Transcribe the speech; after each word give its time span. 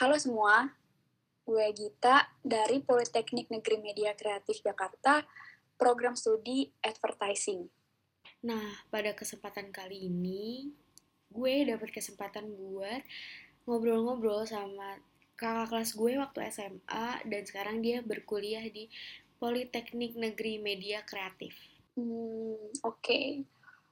Halo 0.00 0.16
semua, 0.16 0.64
gue 1.44 1.66
Gita 1.76 2.24
dari 2.40 2.80
Politeknik 2.80 3.52
Negeri 3.52 3.84
Media 3.84 4.16
Kreatif 4.16 4.64
Jakarta, 4.64 5.20
program 5.76 6.16
studi 6.16 6.72
Advertising. 6.80 7.68
Nah, 8.48 8.80
pada 8.88 9.12
kesempatan 9.12 9.68
kali 9.68 10.08
ini, 10.08 10.72
gue 11.28 11.68
dapat 11.68 11.92
kesempatan 11.92 12.48
buat 12.48 13.04
ngobrol-ngobrol 13.68 14.48
sama 14.48 15.04
kakak 15.36 15.68
kelas 15.68 15.92
gue 15.92 16.16
waktu 16.16 16.48
SMA 16.48 17.08
dan 17.28 17.42
sekarang 17.44 17.84
dia 17.84 18.00
berkuliah 18.00 18.64
di 18.72 18.88
Politeknik 19.36 20.16
Negeri 20.16 20.64
Media 20.64 21.04
Kreatif. 21.04 21.52
Hmm, 22.00 22.56
oke. 22.88 23.04
Okay. 23.04 23.44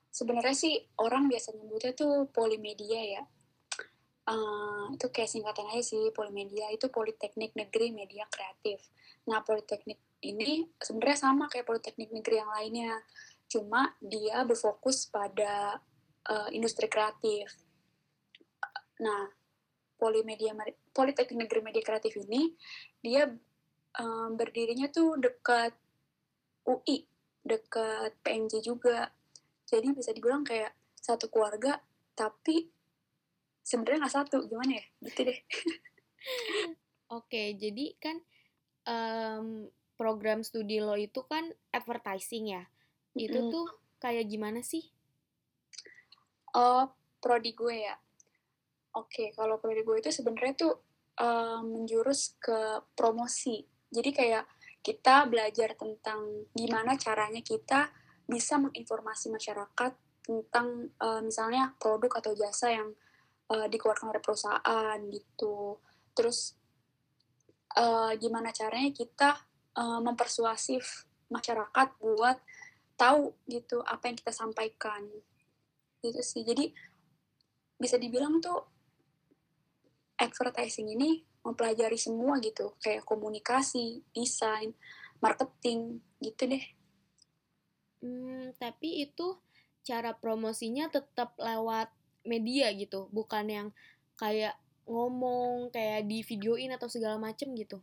Sebenarnya 0.09 0.57
sih 0.57 0.73
orang 1.05 1.29
biasa 1.29 1.53
nyebutnya 1.53 1.93
tuh 1.93 2.33
polimedia 2.33 3.21
ya. 3.21 3.29
Uh, 4.29 4.93
itu 4.93 5.09
kayak 5.09 5.33
singkatan 5.33 5.73
aja 5.73 5.81
sih 5.81 6.13
polimedia 6.13 6.69
itu 6.69 6.93
Politeknik 6.93 7.57
Negeri 7.57 7.97
Media 7.97 8.29
Kreatif. 8.29 8.85
Nah, 9.25 9.41
Politeknik 9.41 9.97
ini 10.21 10.69
sebenarnya 10.77 11.19
sama 11.33 11.49
kayak 11.49 11.65
Politeknik 11.65 12.13
Negeri 12.13 12.37
yang 12.37 12.53
lainnya 12.53 12.93
cuma 13.49 13.97
dia 14.05 14.45
berfokus 14.45 15.09
pada 15.09 15.81
uh, 16.29 16.49
industri 16.53 16.93
kreatif. 16.93 17.57
Nah, 19.01 19.33
Polimedia 19.97 20.53
Politeknik 20.93 21.49
Negeri 21.49 21.61
Media 21.65 21.83
Kreatif 21.83 22.13
ini 22.21 22.53
dia 23.01 23.33
um, 23.97 24.37
berdirinya 24.37 24.93
tuh 24.93 25.17
dekat 25.17 25.73
UI, 26.69 27.09
dekat 27.43 28.13
PMJ 28.21 28.61
juga. 28.61 29.09
Jadi 29.65 29.97
bisa 29.97 30.13
dibilang 30.13 30.45
kayak 30.45 30.77
satu 31.01 31.33
keluarga, 31.33 31.81
tapi 32.13 32.69
sebenarnya 33.69 34.09
nggak 34.09 34.17
satu, 34.17 34.49
gimana 34.49 34.81
ya? 34.81 34.85
Gitu 35.05 35.21
deh. 35.29 35.41
Oke, 37.21 37.53
jadi 37.61 37.93
kan 38.01 38.17
um, 38.89 39.69
program 40.01 40.41
studi 40.41 40.81
lo 40.81 40.97
itu 40.97 41.21
kan 41.29 41.53
advertising 41.77 42.57
ya 42.57 42.65
itu 43.19 43.39
mm. 43.39 43.51
tuh 43.51 43.67
kayak 43.99 44.31
gimana 44.31 44.63
sih? 44.63 44.87
Oh, 46.55 46.87
prodi 47.19 47.53
gue 47.53 47.77
ya. 47.91 47.99
Oke, 48.97 49.11
okay, 49.11 49.29
kalau 49.35 49.59
prodi 49.59 49.83
gue 49.83 49.97
itu 49.99 50.11
sebenarnya 50.15 50.55
tuh 50.55 50.75
uh, 51.21 51.61
menjurus 51.61 52.39
ke 52.39 52.83
promosi. 52.95 53.67
Jadi 53.91 54.11
kayak 54.15 54.45
kita 54.81 55.27
belajar 55.27 55.75
tentang 55.75 56.49
gimana 56.55 56.95
caranya 56.95 57.43
kita 57.43 57.91
bisa 58.25 58.57
menginformasi 58.57 59.29
masyarakat 59.35 59.93
tentang 60.25 60.93
uh, 61.01 61.21
misalnya 61.25 61.75
produk 61.81 62.21
atau 62.21 62.33
jasa 62.37 62.73
yang 62.73 62.93
uh, 63.53 63.67
dikeluarkan 63.67 64.13
oleh 64.13 64.23
perusahaan 64.23 64.99
gitu. 65.09 65.81
Terus 66.13 66.57
uh, 67.77 68.13
gimana 68.17 68.53
caranya 68.53 68.93
kita 68.93 69.31
uh, 69.77 70.01
mempersuasif 70.01 71.09
masyarakat 71.29 71.89
buat 72.01 72.41
tahu 72.99 73.37
gitu 73.49 73.85
apa 73.85 74.09
yang 74.09 74.17
kita 74.17 74.33
sampaikan. 74.33 75.09
Gitu 76.01 76.21
sih. 76.23 76.43
Jadi 76.45 76.71
bisa 77.79 77.97
dibilang 77.97 78.43
tuh 78.43 78.59
advertising 80.19 80.91
ini 80.95 81.23
mempelajari 81.47 81.97
semua 81.97 82.43
gitu. 82.43 82.75
Kayak 82.83 83.07
komunikasi 83.07 84.03
desain 84.13 84.75
marketing 85.23 86.03
gitu 86.23 86.47
deh. 86.51 86.65
Hmm, 87.99 88.55
tapi 88.59 89.03
itu 89.03 89.39
cara 89.83 90.15
promosinya 90.15 90.87
tetap 90.93 91.35
lewat 91.39 91.91
media 92.29 92.69
gitu 92.77 93.09
bukan 93.11 93.45
yang 93.49 93.69
kayak 94.21 94.55
ngomong 94.85 95.73
kayak 95.73 96.05
di 96.05 96.21
videoin 96.21 96.77
atau 96.77 96.87
segala 96.87 97.17
macem 97.17 97.53
gitu 97.57 97.81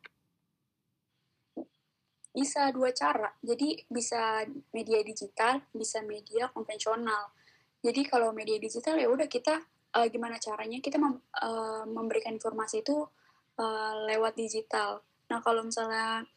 bisa 2.35 2.67
dua 2.75 2.91
cara. 2.91 3.31
Jadi 3.39 3.87
bisa 3.87 4.43
media 4.75 4.99
digital, 4.99 5.63
bisa 5.71 6.03
media 6.03 6.51
konvensional. 6.51 7.31
Jadi 7.79 8.03
kalau 8.03 8.35
media 8.35 8.59
digital 8.59 8.99
ya 8.99 9.07
udah 9.07 9.31
kita 9.31 9.63
uh, 9.95 10.07
gimana 10.11 10.35
caranya 10.35 10.83
kita 10.83 10.99
mem 10.99 11.15
uh, 11.39 11.87
memberikan 11.87 12.35
informasi 12.35 12.83
itu 12.83 13.07
uh, 13.55 13.93
lewat 14.11 14.35
digital. 14.35 14.99
Nah 15.31 15.39
kalau 15.39 15.63
misalnya 15.63 16.27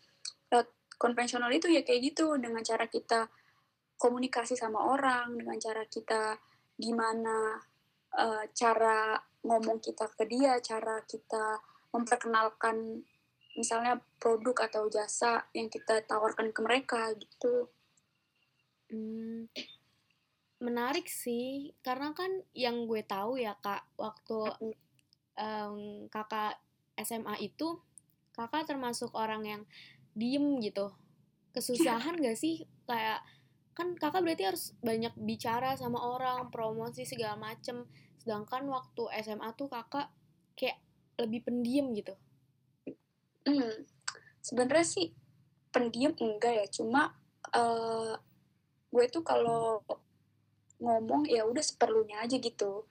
lewat 0.55 0.71
konvensional 1.03 1.51
itu 1.51 1.67
ya 1.67 1.83
kayak 1.83 2.15
gitu 2.15 2.39
dengan 2.39 2.63
cara 2.63 2.87
kita 2.87 3.27
komunikasi 3.99 4.55
sama 4.55 4.79
orang, 4.95 5.35
dengan 5.35 5.59
cara 5.59 5.83
kita 5.91 6.39
gimana 6.79 7.59
uh, 8.17 8.45
cara 8.57 9.19
ngomong 9.45 9.79
kita 9.83 10.09
ke 10.15 10.25
dia, 10.29 10.57
cara 10.63 11.03
kita 11.05 11.61
memperkenalkan 11.93 13.05
misalnya 13.59 13.99
produk 14.23 14.71
atau 14.71 14.87
jasa 14.87 15.51
yang 15.51 15.67
kita 15.67 16.05
tawarkan 16.07 16.55
ke 16.55 16.61
mereka 16.63 17.11
gitu. 17.19 17.67
Hmm, 18.89 19.51
menarik 20.63 21.11
sih, 21.11 21.75
karena 21.83 22.15
kan 22.15 22.31
yang 22.55 22.87
gue 22.87 23.03
tahu 23.03 23.37
ya 23.37 23.59
kak, 23.59 23.85
waktu 23.99 24.39
um, 25.37 26.07
kakak 26.09 26.63
SMA 26.99 27.35
itu, 27.43 27.79
kakak 28.33 28.71
termasuk 28.71 29.11
orang 29.15 29.43
yang 29.45 29.63
diem 30.15 30.63
gitu. 30.63 30.95
Kesusahan 31.55 32.21
gak 32.23 32.39
sih 32.39 32.63
kayak 32.87 33.23
kan 33.79 33.95
kakak 33.95 34.27
berarti 34.27 34.43
harus 34.43 34.75
banyak 34.83 35.15
bicara 35.23 35.79
sama 35.79 36.03
orang, 36.03 36.51
promosi 36.51 37.07
segala 37.07 37.39
macem. 37.39 37.87
Sedangkan 38.19 38.67
waktu 38.67 39.07
SMA 39.23 39.55
tuh 39.55 39.71
kakak 39.71 40.11
kayak 40.59 40.83
lebih 41.15 41.47
pendiam 41.47 41.95
gitu. 41.95 42.19
Hmm, 43.47 43.87
sebenarnya 44.43 44.83
sih 44.83 45.15
pendiam 45.71 46.11
enggak 46.19 46.59
ya, 46.59 46.67
cuma 46.75 47.15
uh, 47.55 48.19
gue 48.91 49.05
tuh 49.15 49.23
kalau 49.23 49.87
ngomong 50.83 51.31
ya 51.31 51.47
udah 51.47 51.63
seperlunya 51.63 52.19
aja 52.19 52.35
gitu. 52.35 52.83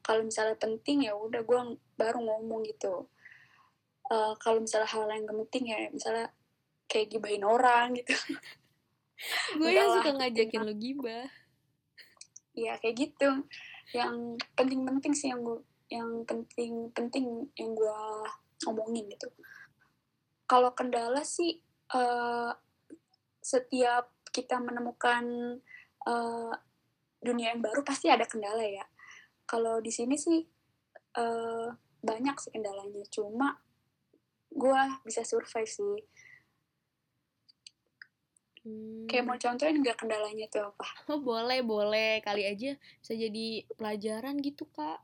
Kalau 0.00 0.24
misalnya 0.24 0.56
penting 0.56 1.04
ya 1.04 1.20
udah 1.20 1.44
gue 1.44 1.60
baru 2.00 2.16
ngomong 2.16 2.64
gitu. 2.64 3.12
Uh, 4.08 4.32
kalau 4.40 4.64
misalnya 4.64 4.88
hal 4.88 5.04
yang 5.12 5.28
penting 5.28 5.68
ya 5.68 5.78
misalnya 5.92 6.32
kayak 6.88 7.12
gibahin 7.12 7.44
orang 7.44 7.92
gitu. 8.00 8.16
gue 9.56 9.70
yang 9.70 9.90
suka 9.94 10.10
ngajakin 10.16 10.62
lo 10.64 10.74
gibah. 10.74 11.26
Iya 12.56 12.76
kayak 12.80 12.96
gitu. 12.96 13.30
Yang 13.94 14.40
penting-penting 14.54 15.12
sih 15.12 15.28
yang 15.30 15.42
gue 15.42 15.60
yang 15.90 16.22
penting-penting 16.22 17.50
yang 17.58 17.74
gue 17.74 17.98
ngomongin 18.62 19.10
gitu 19.10 19.26
kalau 20.50 20.74
kendala 20.74 21.22
sih 21.22 21.62
uh, 21.94 22.50
setiap 23.38 24.10
kita 24.34 24.58
menemukan 24.58 25.22
uh, 26.10 26.50
dunia 27.22 27.54
yang 27.54 27.62
baru 27.62 27.86
pasti 27.86 28.10
ada 28.10 28.26
kendala 28.26 28.66
ya. 28.66 28.82
Kalau 29.46 29.78
di 29.78 29.94
sini 29.94 30.18
sih 30.18 30.42
uh, 31.14 31.70
banyak 32.02 32.34
sih 32.42 32.50
kendalanya, 32.50 33.06
cuma 33.14 33.62
gue 34.50 34.82
bisa 35.06 35.22
survive 35.22 35.70
sih. 35.70 36.02
Hmm. 38.60 39.08
Kayak 39.08 39.24
mau 39.24 39.38
contohin 39.40 39.80
nggak 39.80 39.98
kendalanya 39.98 40.46
tuh 40.52 40.68
apa? 40.74 40.86
Oh 41.12 41.20
boleh 41.20 41.64
boleh 41.64 42.20
kali 42.20 42.44
aja 42.44 42.76
bisa 42.76 43.12
jadi 43.16 43.64
pelajaran 43.76 44.36
gitu 44.44 44.68
kak. 44.70 45.00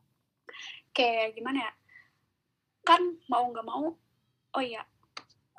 Kayak 0.93 1.37
gimana 1.37 1.71
ya? 1.71 1.73
Kan 2.87 3.19
mau 3.27 3.49
nggak 3.51 3.67
mau, 3.67 3.97
oh 4.57 4.63
iya 4.63 4.85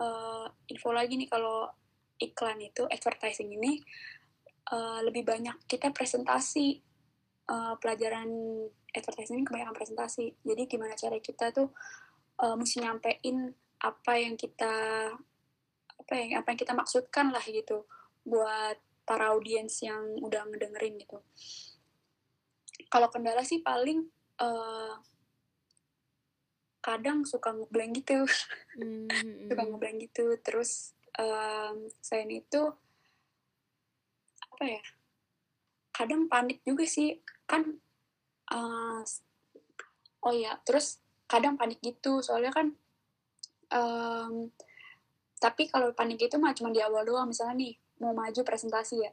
uh, 0.01 0.45
info 0.69 0.89
lagi 0.93 1.17
nih 1.17 1.29
kalau 1.29 1.69
iklan 2.17 2.57
itu 2.61 2.85
advertising 2.89 3.53
ini 3.53 3.81
uh, 4.73 5.01
lebih 5.05 5.25
banyak 5.25 5.53
kita 5.69 5.93
presentasi 5.93 6.81
uh, 7.49 7.77
pelajaran 7.77 8.29
advertising 8.93 9.41
ini 9.41 9.45
kebanyakan 9.45 9.75
presentasi 9.77 10.33
jadi 10.41 10.65
gimana 10.65 10.97
cara 10.97 11.17
kita 11.21 11.53
tuh 11.53 11.69
uh, 12.41 12.55
mesti 12.57 12.81
nyampein 12.81 13.53
apa 13.77 14.13
yang 14.17 14.33
kita 14.33 14.73
apa 15.97 16.13
yang 16.15 16.39
apa 16.39 16.53
yang 16.53 16.59
kita 16.59 16.73
maksudkan 16.77 17.33
lah 17.33 17.43
gitu 17.43 17.83
buat 18.23 18.77
para 19.07 19.31
audiens 19.31 19.79
yang 19.79 20.19
udah 20.19 20.43
ngedengerin 20.51 20.99
gitu. 20.99 21.23
Kalau 22.91 23.07
kendala 23.07 23.41
sih 23.47 23.63
paling 23.63 24.03
uh, 24.43 24.99
kadang 26.83 27.23
suka 27.23 27.55
ngeblank 27.55 28.03
gitu. 28.03 28.27
Mm-hmm. 28.75 29.47
suka 29.51 29.63
ngeblank 29.63 29.97
gitu. 30.11 30.35
Terus 30.43 30.91
um, 31.15 31.87
selain 32.03 32.31
itu 32.35 32.61
apa 34.43 34.65
ya 34.67 34.83
kadang 35.95 36.27
panik 36.27 36.59
juga 36.67 36.83
sih. 36.83 37.23
Kan 37.47 37.79
uh, 38.51 39.01
oh 40.27 40.35
ya 40.35 40.59
terus 40.67 40.99
kadang 41.31 41.55
panik 41.55 41.79
gitu. 41.79 42.19
Soalnya 42.19 42.51
kan 42.51 42.75
um, 43.71 44.51
tapi 45.37 45.69
kalau 45.69 45.93
panik 45.93 46.17
itu 46.25 46.35
mah 46.41 46.53
cuma 46.57 46.73
di 46.73 46.81
awal 46.81 47.05
doang 47.05 47.29
misalnya 47.29 47.61
nih 47.61 47.73
mau 48.01 48.13
maju 48.13 48.41
presentasi 48.41 48.95
ya. 49.05 49.11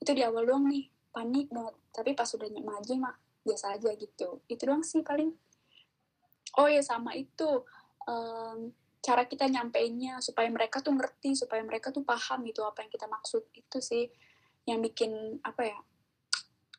Itu 0.00 0.16
di 0.16 0.24
awal 0.24 0.48
doang 0.48 0.64
nih 0.68 0.88
panik 1.12 1.52
banget. 1.52 1.76
Tapi 1.92 2.10
pas 2.16 2.28
udah 2.32 2.48
maju 2.48 2.92
mah 2.96 3.14
biasa 3.44 3.76
aja 3.76 3.92
gitu. 3.92 4.40
Itu 4.48 4.62
doang 4.64 4.80
sih 4.80 5.04
paling. 5.04 5.28
Oh 6.56 6.68
ya 6.68 6.80
sama 6.80 7.12
itu 7.12 7.68
um, 8.08 8.72
cara 9.04 9.28
kita 9.28 9.44
nyampeinnya 9.44 10.24
supaya 10.24 10.48
mereka 10.48 10.80
tuh 10.80 10.96
ngerti 10.96 11.36
supaya 11.36 11.60
mereka 11.60 11.92
tuh 11.92 12.02
paham 12.02 12.48
gitu 12.48 12.64
apa 12.64 12.88
yang 12.88 12.90
kita 12.90 13.04
maksud. 13.04 13.44
Itu 13.52 13.84
sih 13.84 14.08
yang 14.64 14.80
bikin 14.80 15.40
apa 15.44 15.68
ya 15.68 15.78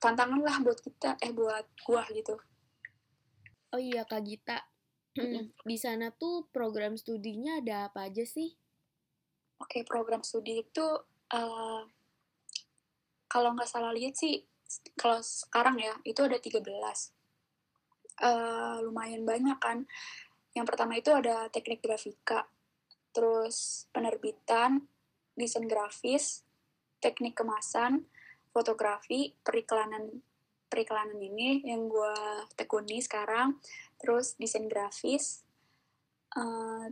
tantangan 0.01 0.41
lah 0.41 0.57
buat 0.65 0.81
kita 0.81 1.21
eh 1.21 1.29
buat 1.29 1.65
gua 1.85 2.09
gitu. 2.09 2.41
Oh 3.69 3.77
iya 3.77 4.01
kak 4.01 4.25
Gita. 4.25 4.65
Di 5.61 5.77
sana 5.77 6.09
tuh 6.09 6.49
program 6.49 6.97
studinya 6.97 7.61
ada 7.61 7.91
apa 7.91 8.09
aja 8.09 8.25
sih 8.25 8.55
oke 9.59 9.83
program 9.85 10.23
studi 10.23 10.63
itu 10.63 10.85
uh, 11.35 11.83
kalau 13.29 13.49
nggak 13.53 13.69
salah 13.69 13.93
lihat 13.93 14.17
sih 14.17 14.41
kalau 14.97 15.21
sekarang 15.21 15.77
ya 15.81 15.93
itu 16.05 16.21
ada 16.25 16.37
13 16.37 16.65
uh, 18.23 18.77
lumayan 18.83 19.23
banyak 19.23 19.57
kan. 19.59 19.87
Yang 20.53 20.65
pertama 20.67 20.93
itu 20.99 21.11
ada 21.13 21.47
teknik 21.49 21.79
grafika, 21.79 22.49
terus 23.13 23.87
penerbitan, 23.93 24.85
desain 25.37 25.65
grafis, 25.69 26.43
teknik 26.99 27.37
kemasan, 27.37 28.09
fotografi, 28.51 29.37
periklanan 29.45 30.25
periklanan 30.69 31.17
ini 31.17 31.65
yang 31.65 31.89
gue 31.89 32.45
tekuni 32.53 33.01
sekarang, 33.01 33.57
terus 33.97 34.37
desain 34.37 34.69
grafis, 34.69 35.41
uh, 36.37 36.85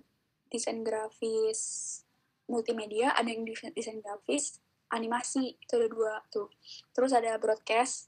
desain 0.49 0.81
grafis 0.81 2.01
multimedia, 2.47 3.13
ada 3.13 3.27
yang 3.27 3.43
desain 3.45 3.99
grafis, 3.99 4.59
animasi 4.91 5.59
itu 5.59 5.73
ada 5.75 5.87
dua 5.91 6.13
tuh, 6.31 6.47
terus 6.95 7.11
ada 7.11 7.35
broadcast 7.35 8.07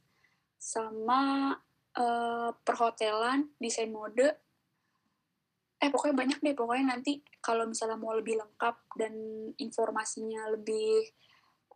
sama 0.60 1.56
uh, 2.00 2.52
perhotelan, 2.64 3.52
desain 3.60 3.92
mode, 3.92 4.36
eh 5.80 5.88
pokoknya 5.88 6.16
banyak 6.16 6.40
deh 6.44 6.56
pokoknya 6.60 6.92
nanti 6.92 7.24
kalau 7.40 7.64
misalnya 7.64 7.96
mau 7.96 8.12
lebih 8.12 8.36
lengkap 8.36 8.76
dan 9.00 9.16
informasinya 9.56 10.52
lebih 10.52 11.08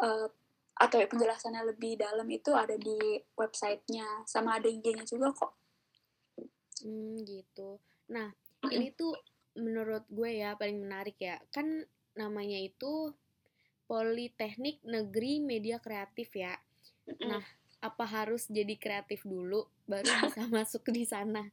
uh, 0.04 0.28
atau 0.74 0.98
penjelasannya 1.00 1.64
lebih 1.72 1.96
dalam 1.96 2.28
itu 2.28 2.52
ada 2.52 2.76
di 2.76 3.00
websitenya. 3.40 4.28
Sama 4.28 4.60
ada 4.60 4.68
IG-nya 4.68 5.08
juga 5.08 5.32
kok. 5.32 5.54
Hmm 6.84 7.24
gitu. 7.24 7.80
Nah 8.12 8.28
ini 8.68 8.92
tuh 8.92 9.16
menurut 9.56 10.04
gue 10.12 10.30
ya 10.36 10.60
paling 10.60 10.84
menarik 10.84 11.16
ya. 11.22 11.40
Kan 11.54 11.88
namanya 12.14 12.60
itu 12.62 13.14
Politeknik 13.84 14.82
Negeri 14.88 15.44
Media 15.44 15.78
Kreatif 15.78 16.34
ya. 16.34 16.56
Nah 17.22 17.44
apa 17.84 18.08
harus 18.08 18.48
jadi 18.48 18.80
kreatif 18.80 19.28
dulu 19.28 19.68
baru 19.84 20.08
bisa 20.24 20.48
masuk 20.48 20.88
di 20.90 21.04
sana? 21.04 21.52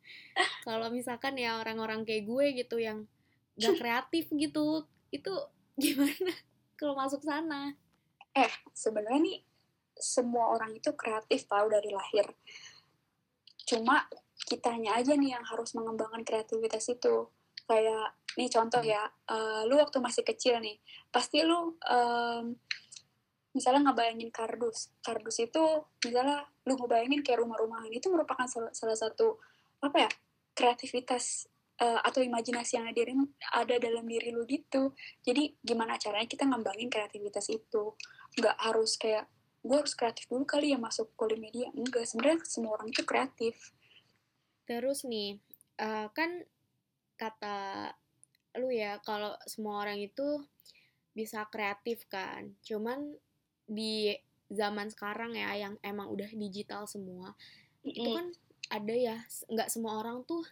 Kalau 0.63 0.89
misalkan 0.95 1.35
ya 1.35 1.59
orang-orang 1.59 2.07
kayak 2.07 2.25
gue 2.31 2.47
gitu 2.55 2.79
yang 2.79 3.11
gak 3.59 3.77
kreatif 3.83 4.31
gitu 4.31 4.87
itu 5.11 5.35
gimana 5.75 6.33
kalau 6.79 6.95
masuk 6.95 7.21
sana? 7.27 7.75
Eh 8.31 8.53
sebenarnya 8.71 9.21
nih 9.27 9.39
semua 9.99 10.55
orang 10.55 10.79
itu 10.79 10.95
kreatif 10.95 11.51
tahu 11.51 11.67
dari 11.67 11.91
lahir. 11.91 12.31
Cuma 13.67 14.07
kitanya 14.47 14.97
aja 14.97 15.19
nih 15.19 15.37
yang 15.37 15.45
harus 15.45 15.75
mengembangkan 15.75 16.23
kreativitas 16.23 16.89
itu 16.89 17.29
kayak 17.71 18.19
nih 18.35 18.51
contoh 18.51 18.83
ya 18.83 19.07
uh, 19.31 19.63
lu 19.71 19.79
waktu 19.79 20.03
masih 20.03 20.27
kecil 20.27 20.59
nih 20.59 20.75
pasti 21.15 21.47
lu 21.47 21.79
um, 21.87 22.45
misalnya 23.55 23.91
ngebayangin 23.91 24.31
kardus 24.35 24.91
kardus 25.03 25.39
itu 25.39 25.63
misalnya 26.03 26.43
lu 26.67 26.75
ngebayangin 26.75 27.23
kayak 27.23 27.47
rumah-rumahan 27.47 27.91
itu 27.95 28.11
merupakan 28.11 28.47
salah, 28.51 28.75
salah 28.75 28.99
satu 28.99 29.39
apa 29.83 30.07
ya 30.07 30.11
kreativitas 30.55 31.47
uh, 31.81 32.01
atau 32.05 32.21
imajinasi 32.21 32.77
yang 32.79 32.87
ada, 32.91 33.03
ada 33.57 33.75
dalam 33.81 34.05
diri 34.05 34.31
lu 34.31 34.45
gitu. 34.45 34.93
Jadi 35.25 35.57
gimana 35.65 35.97
caranya 35.97 36.29
kita 36.29 36.45
ngembangin 36.45 36.93
kreativitas 36.93 37.49
itu? 37.49 37.97
Nggak 38.37 38.57
harus 38.61 39.01
kayak 39.01 39.27
gue 39.61 39.77
harus 39.77 39.93
kreatif 39.93 40.25
dulu 40.29 40.49
kali 40.49 40.73
ya 40.73 40.79
masuk 40.81 41.13
kuliah 41.21 41.37
media 41.37 41.69
enggak 41.77 42.09
sebenarnya 42.09 42.45
semua 42.45 42.77
orang 42.77 42.93
itu 42.93 43.03
kreatif. 43.09 43.73
Terus 44.69 45.09
nih 45.09 45.41
uh, 45.81 46.13
kan 46.13 46.45
kata 47.21 47.93
lu 48.57 48.73
ya 48.73 48.97
kalau 49.05 49.37
semua 49.45 49.85
orang 49.85 50.01
itu 50.01 50.41
bisa 51.13 51.45
kreatif 51.53 52.09
kan. 52.09 52.57
Cuman 52.65 53.13
di 53.69 54.17
zaman 54.51 54.89
sekarang 54.89 55.37
ya 55.37 55.53
yang 55.55 55.75
emang 55.85 56.11
udah 56.11 56.27
digital 56.35 56.83
semua 56.91 57.39
mm. 57.87 57.95
itu 57.95 58.09
kan 58.11 58.27
ada 58.67 58.95
ya 58.99 59.17
nggak 59.47 59.71
semua 59.71 60.03
orang 60.03 60.27
tuh 60.27 60.43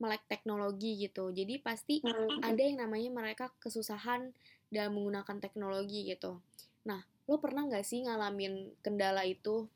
melek 0.00 0.24
teknologi 0.26 0.98
gitu. 0.98 1.30
Jadi 1.30 1.60
pasti 1.62 2.02
mm. 2.02 2.42
ada 2.42 2.58
yang 2.58 2.82
namanya 2.82 3.10
mereka 3.14 3.52
kesusahan 3.62 4.34
dalam 4.72 4.98
menggunakan 4.98 5.38
teknologi 5.38 6.10
gitu. 6.10 6.40
Nah 6.88 7.04
lo 7.28 7.36
pernah 7.38 7.68
nggak 7.68 7.86
sih 7.86 8.02
ngalamin 8.08 8.74
kendala 8.82 9.22
itu? 9.22 9.68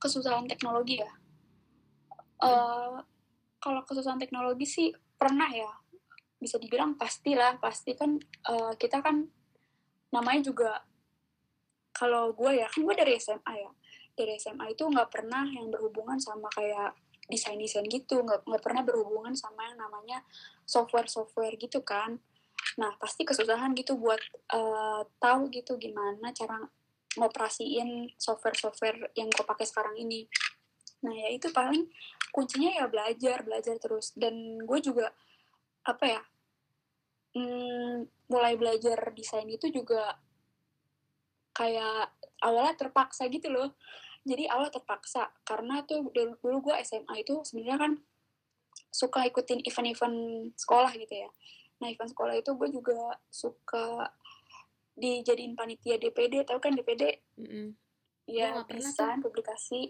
Kesusahan 0.00 0.48
teknologi 0.48 0.98
ya? 0.98 1.12
Uh, 2.40 3.04
kalau 3.60 3.84
kesusahan 3.84 4.18
teknologi 4.18 4.64
sih 4.64 4.88
pernah 5.20 5.46
ya. 5.52 5.70
Bisa 6.40 6.56
dibilang 6.56 6.96
pastilah 6.96 7.60
pasti 7.60 7.92
kan 7.92 8.16
uh, 8.48 8.72
kita 8.80 9.04
kan 9.04 9.28
namanya 10.10 10.40
juga 10.50 10.70
kalau 11.92 12.32
gue 12.32 12.64
ya 12.64 12.66
kan 12.66 12.80
gue 12.80 12.94
dari 12.96 13.20
SMA 13.20 13.54
ya. 13.60 13.70
Dari 14.16 14.40
SMA 14.40 14.72
itu 14.72 14.88
nggak 14.88 15.12
pernah 15.12 15.44
yang 15.46 15.68
berhubungan 15.68 16.16
sama 16.16 16.48
kayak 16.56 16.96
desain 17.28 17.60
desain 17.60 17.84
gitu. 17.86 18.24
Nggak 18.24 18.48
nggak 18.48 18.62
pernah 18.64 18.82
berhubungan 18.82 19.36
sama 19.36 19.68
yang 19.68 19.78
namanya 19.78 20.24
software 20.64 21.06
software 21.06 21.54
gitu 21.60 21.84
kan. 21.84 22.16
Nah 22.80 22.96
pasti 22.96 23.28
kesusahan 23.28 23.76
gitu 23.76 24.00
buat 24.00 24.20
uh, 24.56 25.04
tahu 25.20 25.52
gitu 25.52 25.76
gimana 25.76 26.32
cara 26.32 26.56
ngoperasiin 27.20 28.14
software 28.16 28.56
software 28.56 29.12
yang 29.12 29.28
gue 29.28 29.44
pakai 29.44 29.68
sekarang 29.68 30.00
ini. 30.00 30.24
Nah 31.04 31.12
ya 31.12 31.28
itu 31.32 31.52
paling 31.52 31.84
kuncinya 32.30 32.70
ya 32.74 32.86
belajar 32.86 33.42
belajar 33.42 33.76
terus. 33.78 34.14
Dan 34.16 34.58
gue 34.62 34.78
juga 34.82 35.12
apa 35.86 36.04
ya 36.06 36.22
hmm, 37.34 38.28
mulai 38.30 38.54
belajar 38.54 38.98
desain 39.14 39.48
itu 39.48 39.70
juga 39.70 40.18
kayak 41.54 42.14
awalnya 42.42 42.74
terpaksa 42.78 43.28
gitu 43.28 43.50
loh. 43.52 43.76
Jadi 44.20 44.44
awal 44.52 44.68
terpaksa 44.68 45.32
karena 45.48 45.80
tuh 45.88 46.12
dulu, 46.12 46.36
dulu 46.40 46.56
gue 46.70 46.74
SMA 46.84 47.24
itu 47.24 47.40
sebenarnya 47.40 47.78
kan 47.80 47.92
suka 48.90 49.24
ikutin 49.24 49.64
event-event 49.64 50.50
sekolah 50.58 50.92
gitu 50.96 51.14
ya. 51.24 51.30
Nah 51.80 51.88
event 51.88 52.10
sekolah 52.12 52.36
itu 52.36 52.52
gue 52.52 52.68
juga 52.68 53.16
suka 53.32 54.12
dijadiin 55.00 55.56
panitia 55.56 55.96
DPD 55.96 56.44
tau 56.44 56.60
kan 56.60 56.76
DPD 56.76 57.24
mm 57.40 57.46
-hmm. 57.46 57.66
ya 58.28 58.60
desain 58.68 59.24
publikasi 59.24 59.88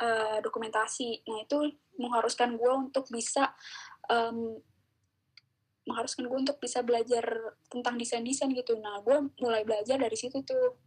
uh, 0.00 0.38
dokumentasi 0.42 1.22
nah 1.28 1.38
itu 1.44 1.58
mengharuskan 1.98 2.58
gue 2.58 2.72
untuk 2.74 3.06
bisa 3.10 3.54
um, 4.10 4.58
mengharuskan 5.84 6.24
gue 6.26 6.38
untuk 6.48 6.56
bisa 6.60 6.80
belajar 6.80 7.54
tentang 7.68 8.00
desain-desain 8.00 8.50
gitu. 8.56 8.76
Nah, 8.80 9.04
gue 9.04 9.28
mulai 9.40 9.62
belajar 9.68 10.00
dari 10.00 10.16
situ 10.16 10.40
tuh. 10.40 10.80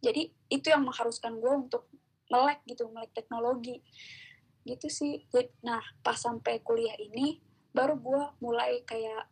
Jadi, 0.00 0.32
itu 0.48 0.66
yang 0.72 0.88
mengharuskan 0.88 1.36
gue 1.36 1.52
untuk 1.52 1.92
melek 2.32 2.64
gitu, 2.64 2.88
melek 2.88 3.12
teknologi. 3.12 3.84
Gitu 4.64 4.88
sih. 4.88 5.28
Nah, 5.68 5.84
pas 6.00 6.16
sampai 6.16 6.64
kuliah 6.64 6.96
ini, 6.96 7.44
baru 7.76 8.00
gue 8.00 8.22
mulai 8.40 8.80
kayak, 8.88 9.28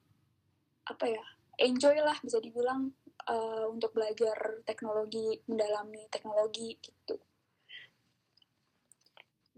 apa 0.85 1.05
ya, 1.09 1.25
enjoy 1.65 1.97
lah 2.05 2.21
bisa 2.21 2.37
dibilang 2.37 2.93
uh, 3.25 3.73
untuk 3.73 3.97
belajar 3.97 4.61
teknologi, 4.69 5.41
mendalami 5.49 6.05
teknologi 6.13 6.77
gitu. 6.77 7.17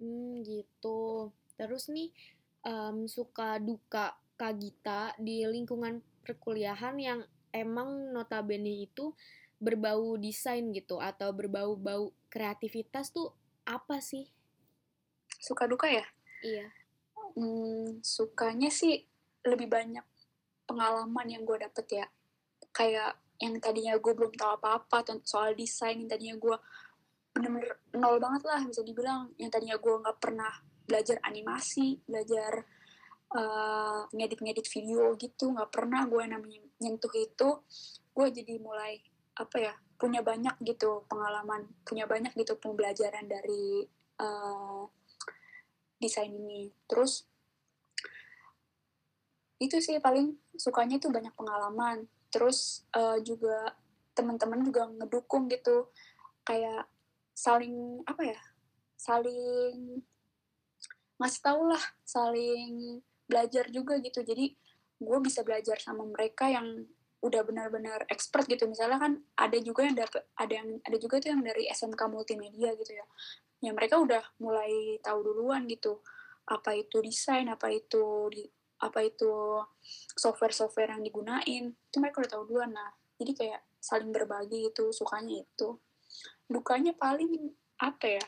Hmm, 0.03 0.43
gitu. 0.43 1.31
Terus 1.55 1.87
nih, 1.87 2.11
um, 2.67 3.07
suka 3.07 3.63
duka 3.63 4.19
Kak 4.35 4.59
Gita 4.59 5.15
di 5.15 5.47
lingkungan 5.47 6.03
perkuliahan 6.27 6.99
yang 6.99 7.23
emang 7.55 8.11
notabene 8.11 8.83
itu 8.83 9.15
berbau 9.63 10.19
desain 10.19 10.75
gitu 10.75 10.99
atau 10.99 11.31
berbau-bau 11.31 12.11
kreativitas 12.27 13.15
tuh 13.15 13.31
apa 13.63 14.03
sih? 14.03 14.27
Suka 15.39 15.71
duka 15.71 15.87
ya? 15.87 16.03
Iya. 16.43 16.67
Hmm, 17.39 18.03
sukanya 18.03 18.75
sih 18.75 19.07
lebih 19.47 19.71
banyak 19.71 20.03
pengalaman 20.67 21.27
yang 21.31 21.47
gue 21.47 21.63
dapet 21.63 22.03
ya. 22.03 22.07
Kayak 22.75 23.23
yang 23.39 23.63
tadinya 23.63 23.95
gue 24.03 24.13
belum 24.15 24.35
tahu 24.35 24.59
apa-apa 24.59 25.23
soal 25.23 25.55
desain, 25.55 26.03
yang 26.03 26.11
tadinya 26.11 26.35
gue 26.39 26.57
nol 28.03 28.19
banget 28.19 28.43
lah 28.43 28.67
bisa 28.67 28.83
dibilang. 28.83 29.31
Yang 29.39 29.51
tadinya 29.55 29.79
gue 29.79 29.95
nggak 30.03 30.19
pernah 30.19 30.53
belajar 30.83 31.23
animasi, 31.23 32.03
belajar 32.03 32.67
uh, 33.33 34.11
ngedit-ngedit 34.11 34.67
video 34.67 35.15
gitu 35.17 35.55
nggak 35.55 35.71
pernah 35.71 36.05
gue 36.11 36.23
namanya 36.27 36.61
nyentuh 36.83 37.13
itu 37.15 37.49
gue 38.13 38.27
jadi 38.29 38.61
mulai 38.61 39.01
apa 39.39 39.57
ya 39.57 39.75
punya 39.97 40.21
banyak 40.21 40.59
gitu 40.67 41.07
pengalaman 41.09 41.65
punya 41.87 42.05
banyak 42.05 42.35
gitu 42.37 42.59
pembelajaran 42.59 43.25
dari 43.31 43.87
uh, 44.21 44.85
desain 46.03 46.35
ini. 46.35 46.69
Terus 46.91 47.25
itu 49.63 49.79
sih 49.79 50.03
paling 50.03 50.35
sukanya 50.59 50.99
tuh 50.99 51.15
banyak 51.15 51.33
pengalaman. 51.39 52.11
Terus 52.35 52.83
uh, 52.99 53.23
juga 53.23 53.79
teman-teman 54.13 54.67
juga 54.67 54.91
ngedukung 54.91 55.47
gitu. 55.47 55.89
Kayak 56.43 56.91
saling 57.43 58.07
apa 58.07 58.23
ya 58.23 58.41
saling 58.95 59.99
ngasih 61.19 61.43
tau 61.43 61.67
lah 61.67 61.83
saling 62.07 63.03
belajar 63.27 63.67
juga 63.75 63.99
gitu. 63.99 64.23
Jadi 64.23 64.55
gue 65.03 65.19
bisa 65.19 65.43
belajar 65.43 65.83
sama 65.83 66.07
mereka 66.07 66.47
yang 66.47 66.87
udah 67.23 67.43
benar-benar 67.43 68.07
expert 68.11 68.47
gitu. 68.47 68.71
Misalnya 68.71 68.99
kan 69.03 69.13
ada 69.35 69.59
juga 69.59 69.87
yang 69.87 69.99
dapet 69.99 70.23
ada 70.39 70.55
yang 70.55 70.69
ada 70.87 70.97
juga 70.99 71.19
tuh 71.19 71.35
yang 71.35 71.43
dari 71.43 71.67
SMK 71.67 72.01
multimedia 72.07 72.75
gitu 72.79 72.93
ya. 72.95 73.07
Ya 73.63 73.71
mereka 73.75 73.99
udah 73.99 74.23
mulai 74.39 75.03
tahu 75.03 75.23
duluan 75.27 75.67
gitu 75.67 76.03
apa 76.47 76.75
itu 76.75 76.99
desain 76.99 77.47
apa 77.47 77.71
itu 77.71 78.31
di 78.35 78.43
apa 78.83 78.99
itu 79.07 79.63
software-software 80.19 80.95
yang 80.99 81.03
digunain. 81.03 81.75
Itu 81.91 81.99
mereka 81.99 82.23
udah 82.23 82.33
tahu 82.39 82.45
duluan. 82.51 82.75
Nah 82.75 82.91
jadi 83.19 83.33
kayak 83.35 83.61
saling 83.83 84.15
berbagi 84.15 84.71
itu 84.71 84.95
sukanya 84.95 85.43
itu 85.43 85.79
dukanya 86.53 86.93
paling 86.93 87.57
apa 87.81 88.21
ya 88.21 88.25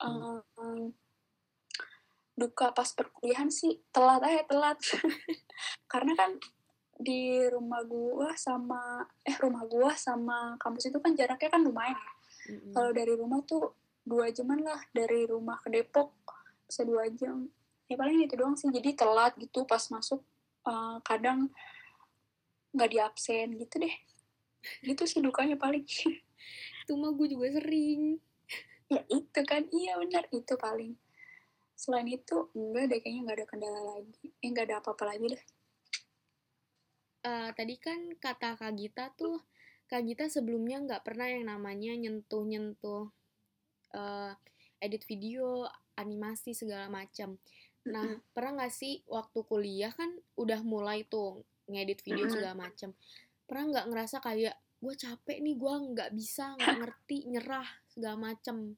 hmm. 0.00 0.40
um, 0.56 0.94
duka 2.40 2.72
pas 2.72 2.88
perkuliahan 2.96 3.52
sih 3.52 3.76
telat 3.92 4.24
aja 4.24 4.48
telat 4.48 4.78
karena 5.92 6.16
kan 6.16 6.40
di 7.00 7.40
rumah 7.48 7.80
gua 7.84 8.36
sama 8.36 9.04
eh 9.24 9.36
rumah 9.40 9.64
gua 9.64 9.96
sama 9.96 10.56
kampus 10.60 10.92
itu 10.92 11.00
kan 11.00 11.16
jaraknya 11.16 11.48
kan 11.48 11.64
lumayan 11.64 11.96
ya. 11.96 12.12
Mm-hmm. 12.52 12.72
Kalau 12.76 12.90
dari 12.92 13.12
rumah 13.16 13.40
tuh 13.48 13.72
dua 14.04 14.28
jaman 14.28 14.60
lah 14.60 14.80
dari 14.92 15.24
rumah 15.24 15.56
ke 15.64 15.72
Depok 15.72 16.12
bisa 16.68 16.84
dua 16.84 17.08
jam. 17.08 17.48
Ya 17.88 17.96
paling 17.96 18.20
itu 18.20 18.36
doang 18.36 18.54
sih. 18.56 18.68
Jadi 18.68 18.92
telat 18.92 19.32
gitu 19.40 19.64
pas 19.64 19.80
masuk 19.88 20.20
uh, 20.68 21.00
kadang 21.00 21.48
nggak 22.76 22.88
di 22.92 22.98
absen 23.00 23.56
gitu 23.56 23.80
deh. 23.80 23.94
Gitu 24.84 25.02
sih 25.08 25.24
dukanya 25.24 25.56
paling. 25.56 25.84
itu 26.90 26.98
mah 26.98 27.14
gue 27.14 27.30
juga 27.30 27.54
sering. 27.54 28.18
ya 28.90 29.06
itu 29.06 29.40
kan 29.46 29.62
iya 29.70 29.94
benar 30.02 30.26
itu 30.34 30.54
paling. 30.58 30.98
Selain 31.78 32.10
itu 32.10 32.50
enggak 32.58 32.90
deh 32.90 32.98
kayaknya 32.98 33.20
nggak 33.22 33.38
ada 33.38 33.46
kendala 33.46 33.80
lagi. 33.94 34.26
Eh 34.42 34.50
nggak 34.50 34.66
ada 34.66 34.76
apa-apa 34.82 35.14
lagi 35.14 35.38
deh 35.38 35.42
uh, 37.24 37.50
tadi 37.52 37.76
kan 37.76 38.16
kata 38.16 38.56
Kak 38.56 38.72
Gita 38.76 39.12
tuh 39.16 39.40
Kak 39.90 40.06
Gita 40.06 40.30
sebelumnya 40.30 40.80
nggak 40.80 41.02
pernah 41.02 41.26
yang 41.26 41.50
namanya 41.50 41.92
nyentuh-nyentuh 41.98 43.10
uh, 43.90 44.32
edit 44.78 45.02
video, 45.04 45.66
animasi 45.98 46.54
segala 46.54 46.86
macam. 46.86 47.36
Nah, 47.90 48.06
mm 48.06 48.14
-hmm. 48.22 48.30
pernah 48.30 48.52
nggak 48.62 48.72
sih 48.72 49.02
waktu 49.10 49.42
kuliah 49.50 49.90
kan 49.90 50.14
udah 50.38 50.62
mulai 50.62 51.02
tuh 51.10 51.42
ngedit 51.66 52.06
video 52.06 52.22
mm 52.22 52.30
-hmm. 52.30 52.34
segala 52.38 52.54
macam. 52.54 52.90
Pernah 53.50 53.64
nggak 53.66 53.86
ngerasa 53.90 54.16
kayak 54.22 54.54
gue 54.80 54.94
capek 54.96 55.38
nih, 55.44 55.54
gue 55.60 55.74
nggak 55.92 56.10
bisa, 56.16 56.56
nggak 56.56 56.76
ngerti, 56.82 57.28
nyerah 57.28 57.68
segala 57.86 58.16
macam. 58.32 58.74